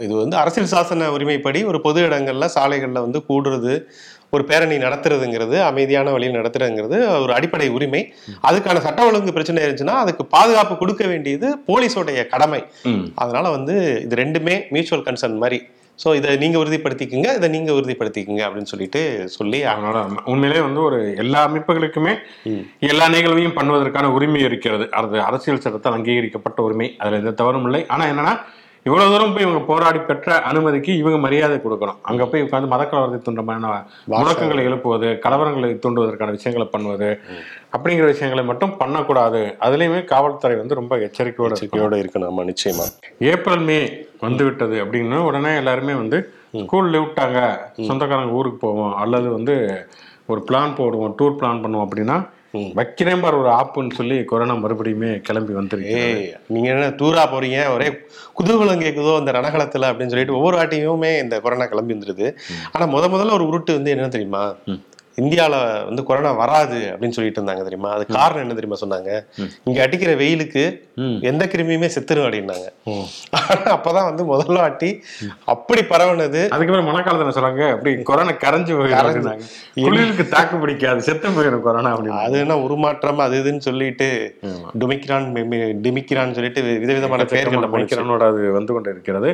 இது 0.05 0.13
வந்து 0.23 0.37
அரசியல் 0.41 0.71
சாசன 0.73 1.09
உரிமைப்படி 1.15 1.59
ஒரு 1.71 1.79
பொது 1.87 1.99
இடங்கள்ல 2.07 2.47
சாலைகள்ல 2.57 3.01
வந்து 3.07 3.21
கூடுறது 3.29 3.73
ஒரு 4.35 4.43
பேரணி 4.49 4.77
நடத்துறதுங்கிறது 4.85 5.57
அமைதியான 5.69 6.11
வழியில் 6.15 6.37
நடத்துறதுங்கிறது 6.39 6.97
ஒரு 7.23 7.33
அடிப்படை 7.37 7.67
உரிமை. 7.77 8.01
அதுக்கான 8.49 8.81
சட்ட 8.85 9.01
ஒழுங்கு 9.09 9.35
பிரச்சனை 9.37 9.63
இருந்துச்சுன்னா 9.65 9.95
அதுக்கு 10.03 10.25
பாதுகாப்பு 10.35 10.75
கொடுக்க 10.83 11.03
வேண்டியது 11.13 11.49
போலீஸோடைய 11.69 12.27
கடமை. 12.33 12.61
அதனால 13.23 13.45
வந்து 13.57 13.75
இது 14.05 14.21
ரெண்டுமே 14.23 14.55
மியூச்சுவல் 14.75 15.07
கன்சர்ன் 15.09 15.41
மாதிரி. 15.45 15.59
ஸோ 16.01 16.09
இதை 16.17 16.31
நீங்க 16.41 16.57
உறுதிப்படுத்திக்கங்க 16.63 17.29
இதை 17.37 17.47
நீங்க 17.53 17.71
உறுதிப்படுத்திக்கங்க 17.77 18.41
அப்படின்னு 18.47 18.71
சொல்லிட்டு 18.71 19.01
சொல்லி 19.37 19.59
அதனால 19.71 20.03
உண்மையிலே 20.31 20.59
வந்து 20.65 20.81
ஒரு 20.87 20.99
எல்லா 21.23 21.39
அமைப்புகளுக்குமே 21.47 22.13
எல்லா 22.91 23.05
நிகழ்வையும் 23.15 23.57
பண்ணுவதற்கான 23.59 24.11
உரிமை 24.17 24.41
இருக்கிறது. 24.49 24.85
அது 24.99 25.17
அரசியல் 25.29 25.63
சட்டத்தால் 25.63 25.97
அங்கீகரிக்கப்பட்ட 25.97 26.61
உரிமை. 26.67 26.89
அதுல 27.01 27.21
எந்த 27.23 27.35
தவறும் 27.41 27.67
இல்லை. 27.69 27.81
ஆனா 27.95 28.05
என்னன்னா 28.11 28.35
இவ்வளவு 28.83 29.11
தூரம் 29.11 29.33
போய் 29.33 29.43
இவங்க 29.43 29.59
போராடி 29.59 29.99
பெற்ற 29.99 30.41
அனுமதிக்கு 30.41 30.97
இவங்க 30.97 31.17
மரியாதை 31.17 31.59
கொடுக்கணும். 31.63 31.97
அங்க 32.01 32.25
போய் 32.25 32.41
உட்கார்ந்து 32.41 32.69
மத 32.73 32.83
கலவரத்தை 32.83 33.19
தூண்டுமான 33.25 33.71
முழக்கங்களை 34.07 34.63
எழுப்புவது 34.63 35.19
கலவரங்களை 35.25 35.69
தூண்டுவதற்கான 35.85 36.29
விஷயங்களை 36.29 36.67
பண்ணுவது 36.71 37.19
அப்படிங்கிற 37.77 38.05
விஷயங்களை 38.05 38.45
மட்டும் 38.45 38.77
பண்ணக்கூடாது. 38.77 39.57
அதுலயுமே 39.59 40.05
காவல்துறை 40.05 40.57
வந்து 40.57 40.75
ரொம்ப 40.75 40.95
எச்சரிக்கையோட. 40.97 41.51
எச்சரிக்கையோட 41.57 41.97
இருக்கணும். 42.03 42.29
ஆமா 42.31 42.45
நிச்சயமா. 42.51 42.87
ஏப்ரல் 43.19 43.59
மே 43.59 44.05
வந்து 44.19 44.43
விட்டது 44.43 44.85
அப்படின்னு 44.85 45.17
உடனே 45.17 45.55
எல்லாருமே 45.55 45.93
வந்து 45.93 46.33
ஸ்கூல் 46.63 46.91
விட்டாங்க. 46.91 47.39
சொந்தக்காரங்க 47.87 48.31
ஊருக்கு 48.31 48.57
போவோம். 48.57 48.95
அல்லது 48.95 49.29
வந்து 49.31 49.87
ஒரு 50.25 50.43
பிளான் 50.47 50.77
போடுவோம். 50.79 51.15
டூர் 51.21 51.39
பிளான் 51.41 51.63
பண்ணுவோம் 51.63 51.87
அப்படின்னா 51.87 52.17
வைக்கிறேன் 52.79 53.21
பார் 53.21 53.35
ஒரு 53.35 53.49
ஆப்புன்னு 53.49 53.97
சொல்லி 53.99 54.23
கொரோனா 54.23 54.55
மறுபடியுமே 54.55 55.11
கிளம்பி 55.21 55.53
வந்திருக்கு 55.53 56.01
நீங்க 56.47 56.67
என்ன 56.69 56.89
டூரா 57.01 57.23
போறீங்க? 57.33 57.59
ஒரே 57.73 57.87
குதூகலம் 58.39 58.83
கேக்குதோ 58.85 59.13
இந்த 59.19 59.31
ரணகலத்துல 59.31 59.89
அப்படின்னு 59.89 60.13
சொல்லிட்டு 60.13 60.37
ஒவ்வொரு 60.37 60.57
வாட்டியுமே 60.57 61.11
இந்த 61.23 61.39
கொரோனா 61.39 61.65
கிளம்பி 61.65 61.93
வந்துருது. 61.93 62.27
ஆனா 62.71 62.85
முத 62.93 63.07
முதல்ல 63.15 63.37
ஒரு 63.39 63.47
உருட்டு 63.49 63.77
வந்து 63.79 63.89
என்ன 63.89 64.07
தெரியுமா? 64.07 64.43
இந்தியால 65.21 65.55
வந்து 65.87 66.01
கொரோனா 66.07 66.31
வராது 66.41 66.79
அப்படின்னு 66.91 67.15
சொல்லிட்டு 67.17 67.39
இருந்தாங்க 67.39 67.63
தெரியுமா? 67.67 67.91
அது 67.95 68.03
காரணம் 68.17 68.43
என்ன 68.45 68.55
தெரியுமா 68.57 68.77
சொன்னாங்க? 68.81 69.11
இங்க 69.67 69.79
அடிக்கிற 69.85 70.11
வெயிலுக்கு 70.21 70.63
எந்த 71.29 71.43
கிருமியுமே 71.53 71.87
செத்துரும் 71.95 72.25
அப்படின்னாங்க. 72.27 72.67
ஆனா 73.39 73.63
அப்பதான் 73.75 74.07
வந்து 74.09 74.23
முதல்ல 74.31 74.57
வாட்டி 74.63 74.89
அப்படி 75.53 75.81
பரவுனது. 75.93 76.41
அதுக்கப்புறம் 76.55 76.89
மழைக்காலத்துல 76.89 77.33
சொல்றாங்க 77.37 77.63
அப்படி 77.75 77.93
கொரோனா 78.09 78.33
கரைஞ்சு. 78.43 78.73
குளிருக்கு 79.85 80.25
தாக்கு 80.35 80.55
பிடிக்காது 80.63 81.05
செத்து 81.07 81.33
போயிடும் 81.37 81.65
கொரோனா 81.67 81.91
அப்படின்னு. 81.95 82.21
அது 82.27 82.37
என்ன 82.45 82.57
உருமாற்றம் 82.65 83.23
அது 83.25 83.41
இதுன்னு 83.41 83.65
சொல்லிட்டு 83.67 84.09
டுமிக்ரான் 84.83 85.27
டிமிக்ரான் 85.85 86.35
சொல்லிட்டு 86.37 86.63
விதவிதமான 86.83 87.25
பெயர்கள் 87.33 87.71
மைக்ரானோட 87.75 88.23
அது 88.33 88.43
வந்து 88.57 88.71
கொண்டு 88.77 88.93
இருக்கிறது 88.95 89.31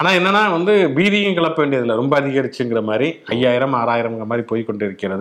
ஆனா 0.00 0.10
என்னன்னா 0.18 0.42
வந்து 0.56 0.74
பீதியும் 0.98 1.38
கிளப்ப 1.38 1.64
வேண்டியதுல 1.64 2.00
ரொம்ப 2.02 2.14
அதிகரிச்சுங்கிற 2.20 2.82
மாதிரி 2.90 3.08
ஐயாயிரம் 3.36 3.78
ஆறாயிரம்ங்கிற 3.82 4.28
மாதிரி 4.32 4.46
போய் 4.52 4.68
கொண்டு 4.68 4.84
இருக்கிறது 4.88 5.19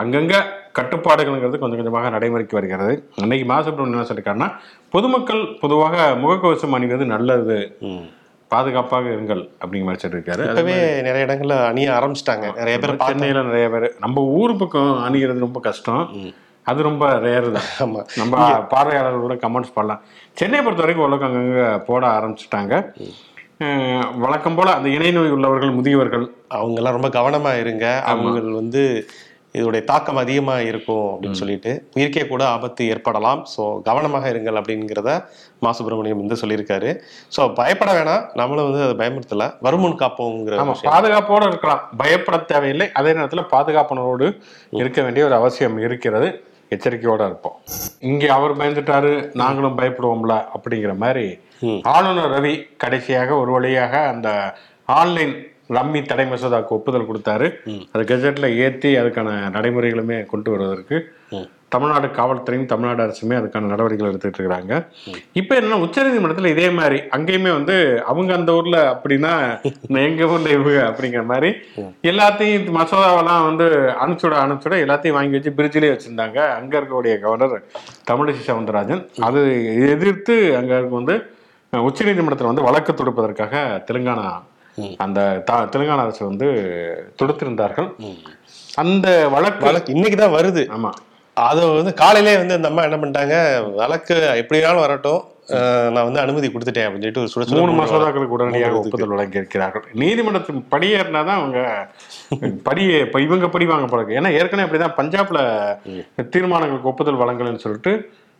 அங்கங்க 0.00 0.34
கட்டுப்பாடுகள்ங்கிறது 0.78 1.60
கொஞ்சம் 1.62 1.80
கொஞ்சமாக 1.80 2.10
நடைமுறைக்கு 2.16 2.58
வருகிறது. 2.58 2.94
அன்னைக்கு 3.22 3.46
மாசுப்ரமணியன் 3.52 3.96
என்ன 3.96 4.08
சொல்லியிருக்காருன்னா 4.10 4.48
பொதுமக்கள் 4.94 5.42
பொதுவாக 5.62 5.96
முகக்கவசம் 6.22 6.76
அணிவது 6.78 7.06
நல்லது. 7.14 7.58
பாதுகாப்பாக 8.50 9.08
இருங்கள் 9.14 9.42
அப்படிங்கிற 9.62 9.88
மாதிரி 9.88 10.02
சொல்லியிருக்காரு 10.04 10.42
அது 10.42 10.60
இப்பவே 10.60 10.76
நிறைய 11.06 11.26
இடங்கள்ல 11.26 11.56
அணிய 11.70 11.88
ஆரம்பிச்சிட்டாங்க. 11.98 12.46
நிறைய 12.60 12.76
பேர் 12.82 12.96
சென்னையில 13.10 13.42
நிறைய 13.48 13.66
பேர். 13.74 13.86
நம்ம 14.04 14.22
ஊர் 14.38 14.54
பக்கம் 14.62 14.92
அணிகிறது 15.06 15.46
ரொம்ப 15.46 15.60
கஷ்டம். 15.66 16.04
அது 16.70 16.80
ரொம்ப 16.88 17.04
ரேர் 17.26 17.46
தான். 17.56 17.68
நம்ம 18.20 18.42
பார்வையாளர்கள் 18.72 19.24
கூட 19.26 19.36
கமெண்ட்ஸ் 19.44 19.76
பண்ணலாம். 19.76 20.02
சென்னையை 20.40 20.62
பொறுத்த 20.64 20.82
வரைக்கும் 20.84 21.04
ஓரளவுக்கு 21.04 21.28
அங்கங்க 21.28 21.62
போட 21.88 22.02
ஆரம்பிச்சிட்டாங்க. 22.16 22.74
வழக்கம் 24.22 24.54
போல 24.58 24.68
அந்த 24.72 24.88
இணை 24.88 25.08
நோய் 25.12 25.34
உள்ளவர்கள் 25.36 25.74
முதியவர்கள். 25.78 26.24
அவங்க 26.58 26.78
எல்லாம் 26.80 26.96
ரொம்ப 26.96 27.08
கவனமா 27.16 27.52
இருங்க 27.62 27.86
அவங்க 28.10 28.54
வந்து 28.60 28.82
இதோடைய 29.54 29.82
தாக்கம் 29.84 30.20
அதிகமா 30.22 30.54
இருக்கும் 30.60 31.06
அப்படின்னு 31.12 31.40
சொல்லிட்டு 31.40 31.70
உயிருக்கே 31.96 32.22
கூட 32.28 32.42
ஆபத்து 32.46 32.82
ஏற்படலாம். 32.92 33.40
ஸோ 33.54 33.62
கவனமாக 33.88 34.30
இருங்கள் 34.32 34.58
அப்படிங்கிறத 34.60 35.12
மா 35.64 35.70
சுப்பிரமணியம் 35.78 36.20
வந்து 36.22 36.40
சொல்லியிருக்காரு. 36.42 36.90
ஸோ 37.36 37.48
பயப்பட 37.60 37.92
வேணாம். 37.98 38.26
நம்மளும் 38.40 38.68
வந்து 38.68 38.84
அதை 38.86 38.94
பயமுறுத்தல. 39.00 39.46
வருமுன் 39.66 40.00
காப்போங்கிற. 40.02 40.58
பாதுகாப்போட 40.92 41.42
இருக்கலாம். 41.46 41.82
பயப்பட 42.02 42.38
தேவையில்லை. 42.52 42.88
அதே 42.92 43.12
நேரத்துல 43.12 43.44
பாதுகாப்புணர்வோடு 43.54 44.28
இருக்க 44.82 45.02
வேண்டிய 45.02 45.24
ஒரு 45.24 45.34
அவசியம் 45.34 45.78
இருக்கிறது. 45.78 46.30
எச்சரிக்கையோட 46.74 47.22
இருப்போம். 47.30 47.56
இங்க 48.10 48.24
அவர் 48.38 48.58
பயந்துட்டாரு 48.60 49.12
நாங்களும் 49.42 49.78
பயப்படுவோம்ல 49.78 50.34
அப்படிங்கிற 50.56 50.94
மாதிரி 51.04 51.26
ஆளுநர் 51.94 52.32
ரவி 52.34 52.54
கடைசியாக 52.82 53.36
ஒரு 53.42 53.50
வழியாக 53.56 53.94
அந்த 54.12 54.28
ஆன்லைன் 54.98 55.34
ரம்மி 55.76 56.00
தடை 56.02 56.24
மசோதாக்கு 56.30 56.76
ஒப்புதல் 56.76 57.08
கொடுத்தாரு. 57.08 57.48
அது 57.92 58.04
கெஜெட்ல 58.10 58.46
ஏத்தி 58.64 58.90
அதுக்கான 59.00 59.32
நடைமுறைகளுமே 59.56 60.18
கொண்டு 60.32 60.50
வருவதற்கு 60.50 60.96
தமிழ்நாடு 61.72 62.06
காவல்துறையும் 62.08 62.66
தமிழ்நாடு 62.66 63.02
அரசுமே 63.04 63.34
அதுக்கான 63.38 63.68
நடவடிக்கைகள் 63.72 64.10
எடுத்துட்டு 64.10 64.40
இருக்காங்க 64.40 64.72
இப்போ 65.32 65.52
என்னன்னா 65.58 65.78
உச்சநீதிமன்றத்தில் 65.80 66.52
இதே 66.52 66.70
மாதிரி 66.70 66.98
அங்கேயுமே 67.16 67.50
வந்து 67.52 67.74
அவங்க 68.02 68.34
அந்த 68.34 68.52
ஊர்ல 68.52 68.78
அப்படின்னா 68.94 69.32
எங்க 70.06 70.24
ஊர்ல 70.24 70.48
இவங்க? 70.50 70.80
அப்படிங்கிற 70.88 71.24
மாதிரி 71.24 71.50
எல்லாத்தையும் 72.02 72.74
மசோதாவெல்லாம் 72.78 73.46
வந்து 73.48 73.66
அனுப்பிச்சுட 74.02 74.36
அனுப்பிச்சுட 74.44 74.76
எல்லாத்தையும் 74.84 75.18
வாங்கி 75.18 75.36
வச்சு 75.36 75.56
பிரிட்ஜிலே 75.58 75.92
வச்சிருந்தாங்க. 75.92 76.38
அங்க 76.58 76.72
இருக்கக்கூடிய 76.78 77.20
கவர்னர் 77.24 77.54
தமிழிசை 78.10 78.42
சவுந்தரராஜன். 78.48 79.02
அது 79.28 79.42
எதிர்த்து 79.94 80.56
அங்க 80.60 80.80
வந்து 80.98 81.16
உச்சநீதிமன்றத்தில் 81.72 82.50
வந்து 82.52 82.66
வழக்கு 82.68 82.94
தொடுப்பதற்காக 82.94 83.54
தெலுங்கானா 83.88 84.26
அந்த 85.04 85.20
தெலுங்கானா 85.74 86.04
அரசு 86.06 86.22
வந்து 86.26 86.48
தொடுத்திருந்தார்கள். 87.20 87.88
அந்த 88.82 89.06
வழக்கு 89.36 89.64
வழக்கு 89.68 89.94
இன்னைக்கு 89.96 90.18
தான் 90.18 90.36
வருது. 90.38 90.64
ஆமா. 90.76 90.92
அது 91.36 91.60
வந்து 91.72 91.92
காலையிலே 91.94 92.36
வந்து 92.36 92.56
அந்த 92.58 92.70
அம்மா 92.70 92.82
என்ன 92.82 92.96
பண்ணிட்டாங்க 92.96 93.36
வழக்கு 93.74 94.14
எப்படினாலும் 94.40 94.84
வரட்டும் 94.84 95.20
நான் 95.94 96.06
வந்து 96.06 96.22
அனுமதி 96.22 96.48
கொடுத்துட்டேன் 96.48 96.86
அப்படின்னு 96.86 97.04
சொல்லிட்டு 97.04 97.22
ஒரு 97.24 97.32
சுட 97.32 97.60
மூணு 97.60 97.72
மசோதாக்களுக்கு 97.78 98.36
உடனடியாக 98.36 98.80
ஒப்புதல் 98.80 99.14
வழங்கி 99.14 99.40
இருக்கிறார்கள் 99.40 99.86
நீதிமன்றத்தின் 100.02 100.62
படியேறினா 100.74 101.22
தான் 101.28 101.40
அவங்க 101.40 101.58
இப்ப 103.02 103.20
இவங்க 103.26 103.48
படி 103.48 103.66
வாங்க 103.72 103.86
போறாங்க. 103.86 104.12
ஏன்னா 104.20 104.32
ஏற்கனவே 104.40 104.66
அப்படிதான் 104.66 104.98
பஞ்சாப்ல 105.00 105.40
தீர்மானங்களுக்கு 106.34 106.92
ஒப்புதல் 106.92 107.22
வழங்கலன்னு 107.22 107.64
சொல்லிட்டு 107.66 107.94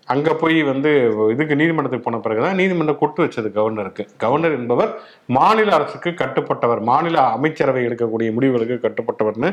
அங்க 0.08 0.30
போய் 0.34 0.56
வந்து 0.62 0.90
இதுக்கு 1.32 1.58
நீதிமன்றத்துக்கு 1.58 2.06
போன 2.06 2.20
பிறகுதான் 2.22 2.56
நீதிமன்றம் 2.60 3.00
கொட்டு 3.02 3.20
வச்சது 3.24 3.48
கவர்னருக்கு. 3.58 4.04
கவர்னர் 4.22 4.56
என்பவர் 4.58 4.90
மாநில 5.36 5.74
அரசுக்கு 5.78 6.10
கட்டுப்பட்டவர் 6.22 6.80
மாநில 6.90 7.18
அமைச்சரவை 7.36 7.82
எடுக்கக்கூடிய 7.88 8.30
முடிவுகளுக்கு 8.36 8.78
கட்டுப்பட்டவர்னு 8.86 9.50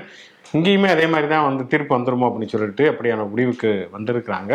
இங்கேயுமே 0.56 0.90
அதே 0.96 1.06
மாதிரி 1.14 1.28
தான் 1.32 1.48
வந்து 1.48 1.64
தீர்ப்பு 1.72 1.94
வந்துருமோ 1.96 2.28
அப்படின்னு 2.28 2.54
சொல்லிட்டு 2.54 2.84
அப்படியான 2.92 3.26
முடிவுக்கு 3.32 3.72
வந்திருக்கிறாங்க. 3.96 4.54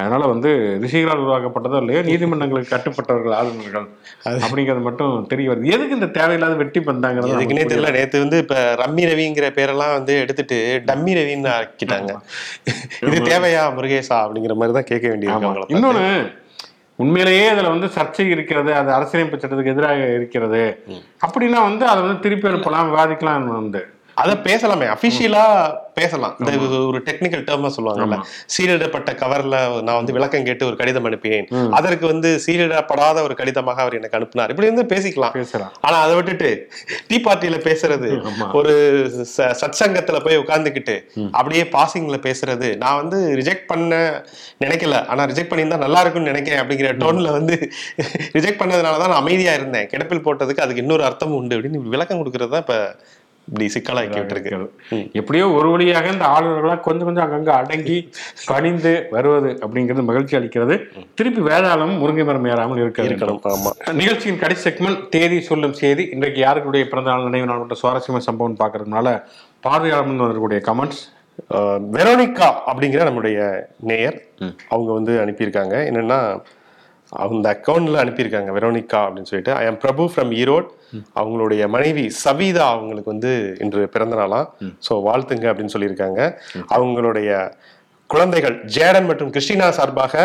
அதனால 0.00 0.22
வந்து 0.32 0.50
ரிஷிகளால் 0.82 1.22
உருவாக்கப்பட்டதோ 1.24 1.78
இல்லையோ 1.82 2.00
நீதிமன்றங்களுக்கு 2.08 2.72
கட்டுப்பட்டவர்கள் 2.74 3.36
ஆளுநர்கள் 3.38 3.86
அப்படிங்கிறது 4.44 4.82
மட்டும் 4.88 5.14
தெரிய 5.30 5.48
வருது. 5.50 5.72
எதுக்கு 5.76 5.96
இந்த 5.98 6.08
தேவையில்லாத 6.18 6.56
வெட்டி 6.60 6.80
பந்தாங்கிறது 6.88 7.34
எதுக்குன்னே 7.36 7.64
தெரியல. 7.70 7.92
நேத்து 7.96 8.24
வந்து 8.24 8.38
இப்ப 8.44 8.56
ரம்மி 8.82 9.04
ரவிங்கிற 9.10 9.48
பேரெல்லாம் 9.58 9.96
வந்து 9.98 10.14
எடுத்துட்டு 10.24 10.58
டம்மி 10.90 11.14
ரவின்னு 11.18 11.50
ஆக்கிட்டாங்க. 11.56 12.12
இது 13.08 13.18
தேவையா 13.32 13.64
முருகேசா 13.78 14.18
அப்படிங்கிற 14.26 14.56
மாதிரி 14.60 14.76
தான் 14.78 14.90
கேட்க 14.92 15.06
வேண்டியது 15.12 15.74
இன்னொன்னு 15.76 16.04
உண்மையிலேயே 16.98 17.44
அதுல 17.52 17.68
வந்து 17.74 17.88
சர்ச்சை 17.94 18.24
இருக்கிறது 18.34 18.70
அது 18.80 18.90
அரசியலமைப்பு 18.96 19.38
சட்டத்துக்கு 19.42 19.74
எதிராக 19.74 20.00
இருக்கிறது. 20.18 20.62
அப்படின்னா 21.26 21.60
வந்து 21.68 21.84
அதை 21.92 22.00
வந்து 22.04 22.22
திருப்பி 22.26 22.48
அனுப்பலாம் 22.50 22.90
விவாதிக்கலாம் 22.92 23.48
வந்து. 23.60 23.82
அதை 24.20 24.34
பேசலாமே. 24.46 24.86
அபிஷியலா 24.94 25.44
பேசலாம். 25.98 26.34
இந்த 26.40 26.52
ஒரு 26.90 26.98
டெக்னிக்கல் 27.06 27.44
டேர்மா 27.48 27.68
சொல்லுவாங்கல்ல. 27.76 28.16
சீலிடப்பட்ட 28.54 29.10
கவர்ல 29.22 29.56
நான் 29.86 29.98
வந்து 29.98 30.14
விளக்கம் 30.16 30.46
கேட்டு 30.48 30.66
ஒரு 30.68 30.76
கடிதம் 30.80 31.06
அனுப்பினேன். 31.08 31.46
அதற்கு 31.78 32.04
வந்து 32.12 32.30
சீலிடப்படாத 32.44 33.22
ஒரு 33.26 33.34
கடிதமாக 33.40 33.82
அவர் 33.84 33.96
எனக்கு 33.98 34.18
அனுப்பினார். 34.18 34.52
இப்படி 34.54 34.68
வந்து 34.72 34.84
பேசிக்கலாம். 34.92 35.34
ஆனா 35.86 35.96
அதை 36.04 36.12
விட்டுட்டு 36.18 36.50
டீ 37.10 37.18
பார்ட்டியில 37.26 37.58
பேசுறது. 37.68 38.10
ஒரு 38.60 38.74
சத்சங்கத்துல 39.62 40.20
போய் 40.26 40.40
உட்கார்ந்துக்கிட்டு 40.42 40.96
அப்படியே 41.38 41.64
பாசிங்ல 41.76 42.18
பேசுறது 42.28 42.70
நான் 42.84 43.00
வந்து 43.02 43.20
ரிஜெக்ட் 43.40 43.66
பண்ண 43.72 44.02
நினைக்கல. 44.64 44.98
ஆனா 45.12 45.24
ரிஜெக்ட் 45.32 45.50
பண்ணியிருந்தா 45.52 45.84
நல்லா 45.86 46.02
இருக்கும்னு 46.04 46.32
நினைக்கிறேன் 46.32 46.62
அப்படிங்கிற 46.62 46.92
டோன்ல 47.04 47.32
வந்து 47.38 47.56
ரிஜெக்ட் 48.36 48.60
பண்ணதுனால 48.62 49.00
தான் 49.02 49.12
நான் 49.14 49.22
அமைதியா 49.24 49.54
இருந்தேன். 49.60 49.88
கிடப்பில் 49.94 50.24
போட்டதுக்கு 50.28 50.64
அதுக்கு 50.66 50.84
இன்னொரு 50.84 51.04
அர்த்தம் 51.08 51.36
உண்டு 51.40 51.56
அப்படின்னு 51.58 51.90
விளக்கம் 51.96 52.22
கொடுக்கறது 52.22 52.54
தான் 52.54 52.64
இப்ப 52.66 52.76
இப்படி 53.48 53.66
சிக்கலாக்கி 53.74 54.16
விட்டுருக்கு 54.18 54.50
இருக்கிறது 54.50 54.68
எப்படியோ 55.20 55.46
ஒரு 55.58 55.68
வழியாக 55.72 56.12
இந்த 56.14 56.26
ஆளுநர்களா 56.34 56.74
கொஞ்சம் 56.86 57.08
கொஞ்சம் 57.08 57.24
அங்கங்க 57.24 57.52
அடங்கி 57.60 57.96
பணிந்து 58.50 58.92
வருவது 59.14 59.50
அப்படிங்கிறது 59.64 60.04
மகிழ்ச்சி 60.10 60.36
அளிக்கிறது. 60.38 60.76
திருப்பி 61.18 61.42
வேதாளமும் 61.48 62.00
முருங்கை 62.02 62.24
மரம் 62.28 62.48
ஏறாமல் 62.52 62.82
இருக்க. 62.82 63.08
இருக்கணும் 63.08 63.98
நிகழ்ச்சியின் 64.02 64.40
கடைசி 64.42 64.62
செக்மெண்ட் 64.68 65.02
தேதி 65.16 65.40
சொல்லும் 65.50 65.76
செய்தி. 65.82 66.06
இன்றைக்கு 66.16 66.40
யாருக்குடைய 66.44 66.86
பிறந்த 66.92 67.10
நாள் 67.12 67.28
நினைவு 67.28 67.50
நாள் 67.50 67.62
மட்டும் 67.62 67.82
சுவாரஸ்யமான 67.82 68.26
சம்பவம் 68.28 68.60
பார்க்கறதுனால 68.62 69.16
பார்வையாளர் 69.66 70.08
வந்திருக்கக்கூடிய 70.10 70.62
கமெண்ட்ஸ் 70.70 71.02
வெரோனிகா 71.96 72.48
அப்படிங்கிற 72.70 73.02
நம்முடைய 73.08 73.38
நேயர். 73.90 74.18
அவங்க 74.72 74.90
வந்து 74.98 75.12
அனுப்பியிருக்காங்க. 75.24 75.76
என்னன்னா 75.90 76.18
அந்த 77.12 77.46
அக்கௌண்ட்ல 77.56 78.02
அனுப்பியிருக்காங்க 78.02 78.50
வெரோனிகா 78.58 79.00
அப்படின்னு 79.06 79.30
சொல்லிட்டு. 79.30 79.52
I 79.52 79.64
am 79.70 79.78
Prabhu 79.84 80.04
from 80.12 80.30
Erode 80.42 80.68
அவங்களுடைய 81.20 81.62
மனைவி 81.68 82.04
சவிதா 82.24 82.66
அவங்களுக்கு 82.76 83.12
வந்து 83.14 83.32
இன்று 83.60 83.88
பிறந்த 83.88 84.16
நாளாம் 84.16 84.48
ஸோ 84.88 84.92
வாழ்த்துங்க 85.08 85.46
அப்படின்னு 85.52 85.74
சொல்லியிருக்காங்க. 85.76 86.20
அவங்களுடைய 86.76 87.30
குழந்தைகள் 88.06 88.56
ஜேடன் 88.76 89.06
மற்றும் 89.10 89.32
கிறிஸ்டினா 89.34 89.68
சார்பாக 89.68 90.24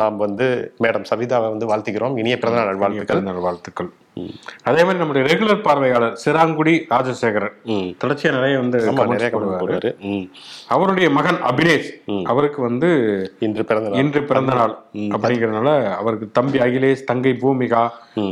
நாம் 0.00 0.16
வந்து 0.26 0.46
மேடம் 0.84 1.08
சவிதாவை 1.10 1.48
வந்து 1.54 1.70
வாழ்த்துக்கிறோம் 1.70 2.18
இனிய 2.22 2.36
பிறந்த 2.38 2.62
நாள் 2.64 2.82
வாழ்த்துக்கள். 3.46 3.90
அதே 4.68 4.80
மாதிரி 4.84 5.00
நம்முடைய 5.00 5.22
ரெகுலர் 5.28 5.60
பார்வையாளர் 5.66 6.16
சிராங்குடி 6.22 6.74
ராஜசேகரன். 6.92 7.54
தொடர்ச்சியா 8.02 8.30
நிறைய 8.36 8.56
வந்து 8.62 8.78
நிறைய 9.12 9.30
போடுவாரு. 9.34 9.90
அவருடைய 10.74 11.08
மகன் 11.18 11.38
அபினேஷ் 11.50 11.90
அவருக்கு 12.32 12.60
வந்து 12.68 12.90
இன்று 13.46 13.64
பிறந்த 13.70 14.02
இன்று 14.02 14.22
பிறந்த 14.30 14.54
நாள் 14.60 14.74
அப்படிங்கறதுனால 15.14 15.70
அவருக்கு 16.00 16.28
தம்பி 16.38 16.60
அகிலேஷ் 16.66 17.08
தங்கை 17.10 17.34
பூமிகா 17.44 17.84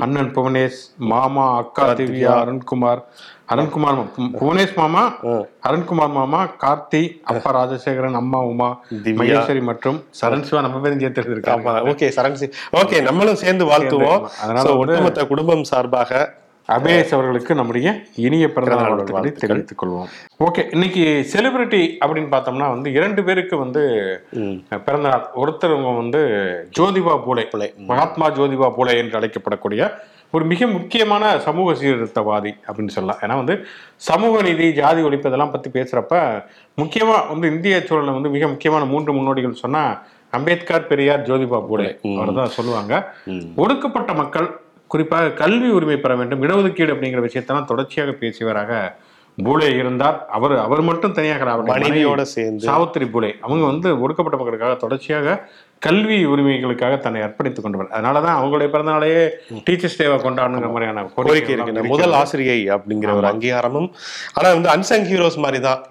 அண்ணன் 0.06 0.32
புவனேஷ் 0.38 0.82
மாமா 1.12 1.46
அக்கா 1.62 1.86
திவ்யா 2.00 2.34
அருண்குமார் 2.44 3.02
அருண்குமார் 3.52 4.00
புவனேஷ் 4.40 4.74
மாமா 4.78 5.02
அருண்குமார் 5.68 6.12
மாமா 6.16 6.40
கார்த்தி 6.64 7.02
அப்பா 7.30 7.50
ராஜசேகரன் 7.58 8.18
அம்மா 8.20 8.40
உமா. 8.50 8.68
மகேஸ்வரி 9.20 9.62
மற்றும் 9.68 10.00
சரண் 10.20 10.44
சிவா 10.48 10.60
நம்ம 10.66 10.80
பேரும் 10.82 11.00
சேர்த்து 11.04 11.34
இருக்காங்க. 11.36 11.72
ஓகே 11.92 12.08
சரண் 12.16 12.36
ஓகே 12.80 12.98
நம்மளும் 13.08 13.40
சேர்ந்து 13.44 13.66
வாழ்த்துவோம். 13.70 14.26
அதனால 14.42 14.74
ஒட்டுமொத்த 14.82 15.24
குடும்பம் 15.32 15.64
சார்பாக 15.70 16.20
அபிலேஷ் 16.68 17.12
அவர்களுக்கு 17.16 17.52
நம்முடைய 17.58 17.88
இனிய 18.24 18.46
பிறந்த 18.54 18.74
நாள் 18.80 19.04
தெரிவித்துக் 19.42 19.80
கொள்வோம். 19.82 20.08
ஓகே 20.46 20.62
இன்னைக்கு 20.74 21.04
செலிபிரிட்டி 21.32 21.82
அப்படின்னு 22.04 22.30
பார்த்தோம்னா 22.34 22.66
வந்து 22.74 22.88
இரண்டு 22.98 23.20
பேருக்கு 23.28 23.56
வந்து 23.64 23.82
பிறந்த 24.86 25.06
நாள் 25.08 25.24
ஒருத்தருவங்க 25.42 25.94
வந்து 26.02 26.20
ஜோதிபா 26.78 27.16
பூலே. 27.26 27.70
மகாத்மா 27.92 28.28
ஜோதிபா 28.38 28.70
பூலே 28.78 28.96
என்று 29.02 29.18
அழைக்கப்படக்கூடிய 29.20 29.90
ஒரு 30.36 30.44
மிக 30.52 30.66
முக்கியமான 30.76 31.24
சமூக 31.46 31.74
சீர்திருத்தவாதி 31.80 32.52
அப்படின்னு 32.66 32.94
சொல்லலாம். 32.96 33.20
ஏன்னா 33.24 33.36
வந்து 33.40 33.54
சமூக 34.08 34.42
நீதி 34.46 34.66
ஜாதி 34.78 35.00
ஒழிப்பு 35.08 35.30
இதெல்லாம் 35.30 35.54
பத்தி 35.54 35.68
பேசுறப்ப 35.76 36.14
முக்கியமா 36.82 37.16
வந்து 37.32 37.46
இந்திய 37.54 37.76
சூழல்ல 37.88 38.16
வந்து 38.18 38.34
மிக 38.36 38.46
முக்கியமான 38.52 38.86
மூன்று 38.92 39.16
முன்னோடிகள் 39.18 39.62
சொன்னா 39.64 39.82
அம்பேத்கர் 40.38 40.88
பெரியார் 40.88 41.26
ஜோதிபா 41.28 41.58
பூலே 41.68 41.90
அவர் 42.20 42.38
தான் 42.40 42.56
சொல்லுவாங்க. 42.56 42.94
ஒடுக்கப்பட்ட 43.64 44.12
மக்கள் 44.22 44.48
குறிப்பாக 44.92 45.34
கல்வி 45.42 45.70
உரிமை 45.76 45.96
பெற 46.02 46.12
வேண்டும் 46.20 46.42
இடஒதுக்கீடு 46.46 46.94
அப்படிங்கிற 46.94 47.22
விஷயத்தெல்லாம் 47.28 47.70
தொடர்ச்சியாக 47.70 48.12
பேசியவராக 48.22 48.72
பூலே 49.38 49.66
இருந்தார். 49.80 50.16
அவர் 50.36 50.54
அவர் 50.66 50.80
மட்டும் 50.88 51.16
தனியாக 51.18 51.44
மனைவியோட 51.70 52.20
மனைவி 52.20 52.34
சேர்ந்து. 52.36 52.66
சாவித்திரி 52.68 53.06
பூலே. 53.14 53.30
அவங்க 53.46 53.64
வந்து 53.72 53.88
ஒடுக்கப்பட்ட 54.04 54.38
மக்களுக்காக 54.38 54.76
தொடர்ச்சியாக 54.84 55.36
கல்வி 55.82 56.16
உரிமைகளுக்காக 56.26 56.94
தன்னை 57.02 57.20
அர்ப்பணித்துக் 57.24 57.64
கொண்டவர் 57.64 57.90
அதனாலதான் 57.94 58.36
அவங்களுடைய 58.38 58.68
பிறந்த 58.72 58.90
நாளையே 58.90 59.20
டீச்சர்ஸ் 59.66 59.98
டேவை 59.98 60.16
கொண்டாடணுங்கிற 60.24 60.70
மாதிரியான 60.74 61.04
கோரிக்கை 61.16 61.52
இருக்கு. 61.54 61.84
முதல் 61.92 62.14
ஆசிரியை 62.20 62.56
அப்படிங்கிற 62.76 63.10
ஒரு 63.18 63.28
அங்கீகாரமும் 63.30 63.88
ஆனா 64.38 64.48
வந்து 64.56 64.70
அன்சங் 64.74 65.06
ஹீரோஸ் 65.10 65.38
மாதிரி 65.44 65.58
தான் 65.66 65.82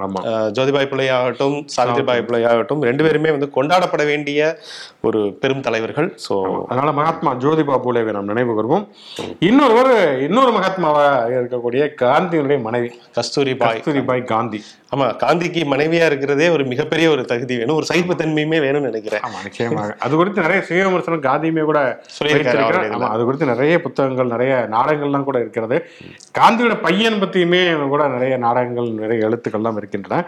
ஜோதிபாய் 0.58 0.89
பிள்ளை 0.91 1.08
ஆகட்டும் 1.17 1.58
சாவித்ரிபாய் 1.75 2.25
பிள்ளை 2.27 2.41
ஆகட்டும் 2.51 2.84
ரெண்டு 2.89 3.06
பேருமே 3.08 3.32
வந்து 3.36 3.50
கொண்டாடப்பட 3.58 4.06
வேண்டிய 4.12 4.41
ஒரு 5.08 5.22
பெரும் 5.41 5.63
தலைவர்கள். 5.67 6.10
சோ 6.25 6.36
அதனால 6.70 6.91
மகாத்மா 7.00 7.34
ஜோதிபா 7.46 7.77
பூலேவை 7.86 8.13
நாம் 8.17 8.32
நினைவு 8.32 8.58
கூறுவோம் 8.58 8.86
இன்னொருவர் 9.50 9.91
இன்னொரு 10.27 10.51
மகாத்மாவா 10.58 11.06
இருக்கக்கூடிய 11.38 11.84
காந்தியினுடைய 12.03 12.60
மனைவி. 12.67 12.89
கஸ்தூரிபாய். 13.17 13.79
கஸ்தூரிபாய் 13.79 14.24
காந்தி. 14.34 14.62
ஆமா 14.96 15.06
காந்திக்கு 15.22 15.62
மனைவியா 15.72 16.06
இருக்கிறதே 16.06 16.50
ஒரு 16.50 16.65
மிகப்பெரிய 16.65 17.10
ஒரு 17.10 17.25
தகுதி 17.25 17.58
வேணும். 17.58 17.75
ஒரு 17.75 17.86
சகிப்புத்தன்மையுமே 17.94 18.60
வேணும்னு 18.65 18.89
நினைக்கிறேன். 18.89 19.20
ஆமா 19.20 19.39
நிச்சயமாக. 19.44 19.96
அது 20.00 20.15
குறித்து 20.15 20.41
நிறைய 20.41 20.62
சுய 20.62 20.84
விமர்சனம் 20.88 21.24
காந்தியுமே 21.24 21.63
கூட 21.63 21.79
சொல்லியிருக்காரு 22.17 23.08
அது 23.08 23.24
குறித்து 23.24 23.46
நிறைய 23.46 23.82
புத்தகங்கள் 23.82 24.26
நிறைய 24.26 24.67
நாடகங்கள்லாம் 24.71 25.23
கூட 25.23 25.39
இருக்கிறது. 25.39 25.80
காந்தியோட 26.39 26.82
பையன் 26.82 27.19
பத்தியுமே 27.23 27.88
கூட 27.88 28.08
நிறைய 28.08 28.38
நாடகங்கள் 28.38 28.89
நிறைய 28.89 29.28
எழுத்துக்கள்லாம் 29.30 29.78
இருக்கின்றன. 29.78 30.21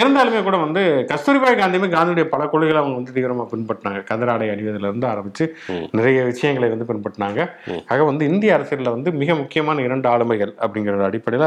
இருந்தாலுமே 0.00 0.42
கூட 0.42 0.56
வந்து 0.56 0.84
கஸ்தூரிபாய் 1.12 1.60
காந்தியுமே 1.62 1.90
காந்தியுடைய 1.96 2.24
பல 2.24 2.46
கொள்கைகளை 2.46 2.82
அவங்க 2.82 2.98
வந்து 3.00 3.16
தீவிரமா 3.16 3.46
பின்பற்றினாங்க. 3.54 4.02
கதராடை 4.12 4.48
அணிவதிலிருந்து 4.54 4.92
இருந்து 4.94 5.06
ஆரம்பிச்சு 5.06 5.44
நிறைய 5.90 6.22
விஷயங்களை 6.24 6.68
வந்து 6.68 6.88
பின்பற்றினாங்க. 6.90 7.40
ஆக 7.86 8.04
வந்து 8.04 8.24
இந்திய 8.28 8.58
அரசியல்ல 8.58 8.90
வந்து 8.90 9.10
மிக 9.10 9.34
முக்கியமான 9.34 9.82
இரண்டு 9.82 10.08
ஆளுமைகள் 10.08 10.54
அப்படிங்கிற 10.64 11.04
அடிப்படையில 11.10 11.46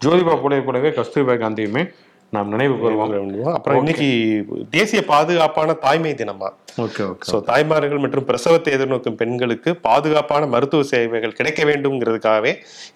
ஜோதிபா 0.00 0.34
பூலே 0.38 0.58
கூடவே 0.62 0.90
கஸ்தூரிபாய் 0.96 1.42
காந்தியுமே 1.42 1.82
நாம் 2.32 2.48
நினைவு 2.48 2.74
கூறுவோம் 2.76 3.12
அப்புறம் 3.50 3.78
இன்னைக்கு 3.80 4.06
தேசிய 4.72 5.00
பாதுகாப்பான 5.08 5.74
தாய்மை 5.82 6.12
தினமா? 6.14 6.48
Okay 6.84 7.02
okay. 7.04 7.26
சோ 7.28 7.36
தாய்மார்கள் 7.48 8.02
மற்றும் 8.04 8.26
பிரசவத்தை 8.28 8.70
எதிர்நோக்கும் 8.76 9.18
பெண்களுக்கு 9.20 9.70
பாதுகாப்பான 9.84 10.46
மருத்துவ 10.46 10.84
சேவைகள் 10.88 11.36
கிடைக்க 11.36 11.60
வேண்டும்ங்கிறதுக்காகவே 11.64 12.52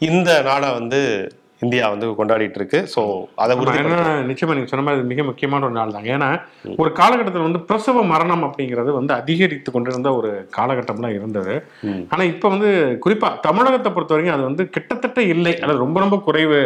இந்த 0.09 0.31
நாளை 0.43 0.71
வந்து 0.73 1.01
இந்தியா 1.63 1.85
வந்து 1.93 2.07
கொண்டாடிட்டு 2.19 2.59
இருக்கு 2.61 2.81
சோ 2.93 3.03
அதை 3.43 3.55
ஏன்னா 3.81 4.01
நிச்சயமா 4.29 4.55
நீங்க 4.57 4.71
சொன்ன 4.71 4.85
மாதிரி 4.87 5.09
மிக 5.13 5.23
முக்கியமான 5.29 5.65
ஒரு 5.69 5.75
நாள் 5.79 5.95
தாங்க 5.95 6.11
ஏன்னா 6.17 6.29
ஒரு 6.83 6.91
காலகட்டத்தில் 7.01 7.47
வந்து 7.47 7.61
பிரசவ 7.69 8.03
மரணம் 8.13 8.45
அப்படிங்கிறது 8.49 8.91
வந்து 8.99 9.13
அதிகரித்து 9.21 9.73
கொண்டிருந்த 9.73 10.11
ஒரு 10.19 10.31
காலகட்டம்லாம் 10.57 11.17
இருந்தது. 11.19 11.55
ஆனா 12.13 12.23
இப்ப 12.33 12.49
வந்து 12.49 12.71
குறிப்பா 13.07 13.31
தமிழகத்தை 13.47 13.93
பொறுத்த 13.93 14.15
வரைக்கும் 14.15 14.37
அது 14.37 14.45
வந்து 14.51 14.67
கிட்டத்தட்ட 14.77 15.23
இல்லை. 15.35 15.55
அல்லது 15.63 15.85
ரொம்ப 15.85 15.99
ரொம்ப 16.05 16.19
குறைவு 16.29 16.61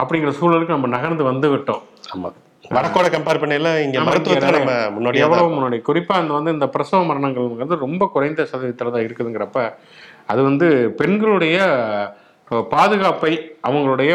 அப்படிங்கிற 0.00 0.32
சூழலுக்கு 0.40 0.76
நம்ம 0.76 0.90
நகர்ந்து 0.96 1.26
வந்து 1.30 1.50
விட்டோம். 1.54 1.82
ஆமா. 2.14 2.30
வடக்கோட 2.76 3.08
கம்பேர் 3.14 3.40
பண்ணையில 3.40 3.72
இங்க 3.82 3.96
இங்க 4.20 4.52
நம்ம 4.58 4.76
முன்னாடியே 4.94 5.24
எவ்வளவு 5.26 5.56
முன்னாடி? 5.56 5.78
குறிப்பா 5.88 6.14
அந்த 6.20 6.32
வந்து 6.38 6.54
இந்த 6.56 6.66
பிரசவ 6.66 7.00
மரணங்கள் 7.10 7.48
வந்து 7.62 7.76
ரொம்ப 7.84 8.10
குறைந்த 8.14 8.48
சதவீதத்துல 8.52 8.94
தான் 8.94 9.06
இருக்குதுங்கிறப்ப 9.08 9.60
அது 10.32 10.40
வந்து 10.42 10.68
பெண்களுடைய 11.00 11.58
பாதுகாப்பை 12.72 13.30
அவங்களுடைய 13.68 14.10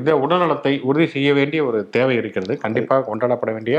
இத 0.00 0.14
உடல்நலத்தை 0.24 0.72
உறுதி 0.88 1.06
செய்ய 1.12 1.28
வேண்டிய 1.38 1.60
ஒரு 1.68 1.78
தேவை 1.94 2.14
இருக்கிறது. 2.20 2.54
கண்டிப்பாக 2.64 3.04
கொண்டாடப்பட 3.08 3.50
வேண்டிய 3.56 3.76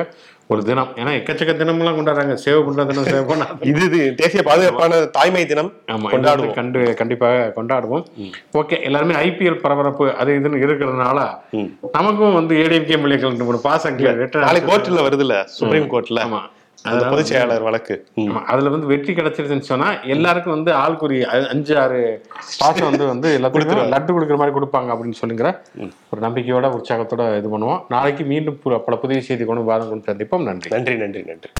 ஒரு 0.51 0.61
தினம். 0.69 0.89
ஏன்னா 1.01 1.11
எக்கச்சக்க 1.17 1.53
தினம்லாம் 1.59 1.97
கொண்டாடுறாங்க. 1.97 2.35
சேவ் 2.45 2.63
பண்ற 2.67 2.85
தினம் 2.91 3.09
சேவ் 3.13 3.27
பண்ண 3.31 3.47
இது 3.71 3.83
இது 3.89 3.99
தேசிய 4.21 4.43
பாதுகாப்பான 4.49 5.01
தாய்மை 5.17 5.43
தினம். 5.51 5.71
கொண்டாடுவோம். 6.13 6.55
கண்டு 6.59 6.81
கண்டிப்பாக 7.01 7.51
கொண்டாடுவோம். 7.57 8.05
ஓகே 8.61 8.79
எல்லாருமே 8.89 9.15
ஐபிஎல் 9.27 9.61
பரபரப்பு 9.65 10.07
அது 10.23 10.39
இதுன்னு 10.39 10.63
இருக்கிறதுனால 10.65 11.19
நமக்கும் 11.97 12.37
வந்து 12.39 12.55
ஏடிஎம்கே 12.63 12.99
ஒரு 13.51 13.61
பாசம் 13.67 14.01
நாளைக்கு 14.47 14.71
கோர்ட்ல 14.71 15.05
வருதுல்ல 15.09 15.37
சுப்ரீம் 15.59 15.91
கோர்ட்ல 15.93 16.25
ஆமா. 16.27 16.41
அந்த 16.41 16.60
பொதுச் 17.11 17.29
செயலாளர் 17.29 17.65
வழக்கு. 17.67 17.95
அதுல 18.51 18.71
வந்து 18.75 18.89
வெற்றி 18.91 19.11
கிடைச்சிருச்சுன்னு 19.17 19.69
சொன்னா 19.71 19.87
எல்லாருக்கும் 20.15 20.55
வந்து 20.55 20.71
ஆள்குறி 20.83 21.17
அஞ்சு 21.53 21.73
ஆறு 21.83 21.99
பாசம் 22.61 22.89
வந்து 22.89 23.05
வந்து 23.11 23.29
எல்லாத்துக்கும் 23.37 23.91
லட்டு 23.93 24.11
கொடுக்குற 24.15 24.37
மாதிரி 24.41 24.55
கொடுப்பாங்க 24.57 24.93
அப்படின்னு 24.95 25.19
சொல்லுங்கிற 25.21 25.49
ஒரு 26.11 26.21
நம்பிக்கையோட 26.27 26.69
உற்சாகத்தோட 26.77 27.23
இது 27.41 27.49
பண்ணுவோம். 27.53 27.81
நாளைக்கு 27.95 28.23
மீண்டும் 28.31 28.59
பல 28.87 28.95
புதிய 29.03 29.21
செய்தி 29.27 29.45
கொண்டு 29.45 29.69
வாதம் 29.71 29.91
கொண்டு 29.91 30.09
சந்திப்போம். 30.11 30.45
நன்றி. 30.49 30.69
நன்றி 30.75 30.95
நன்றி 31.03 31.21
நன்றி. 31.31 31.49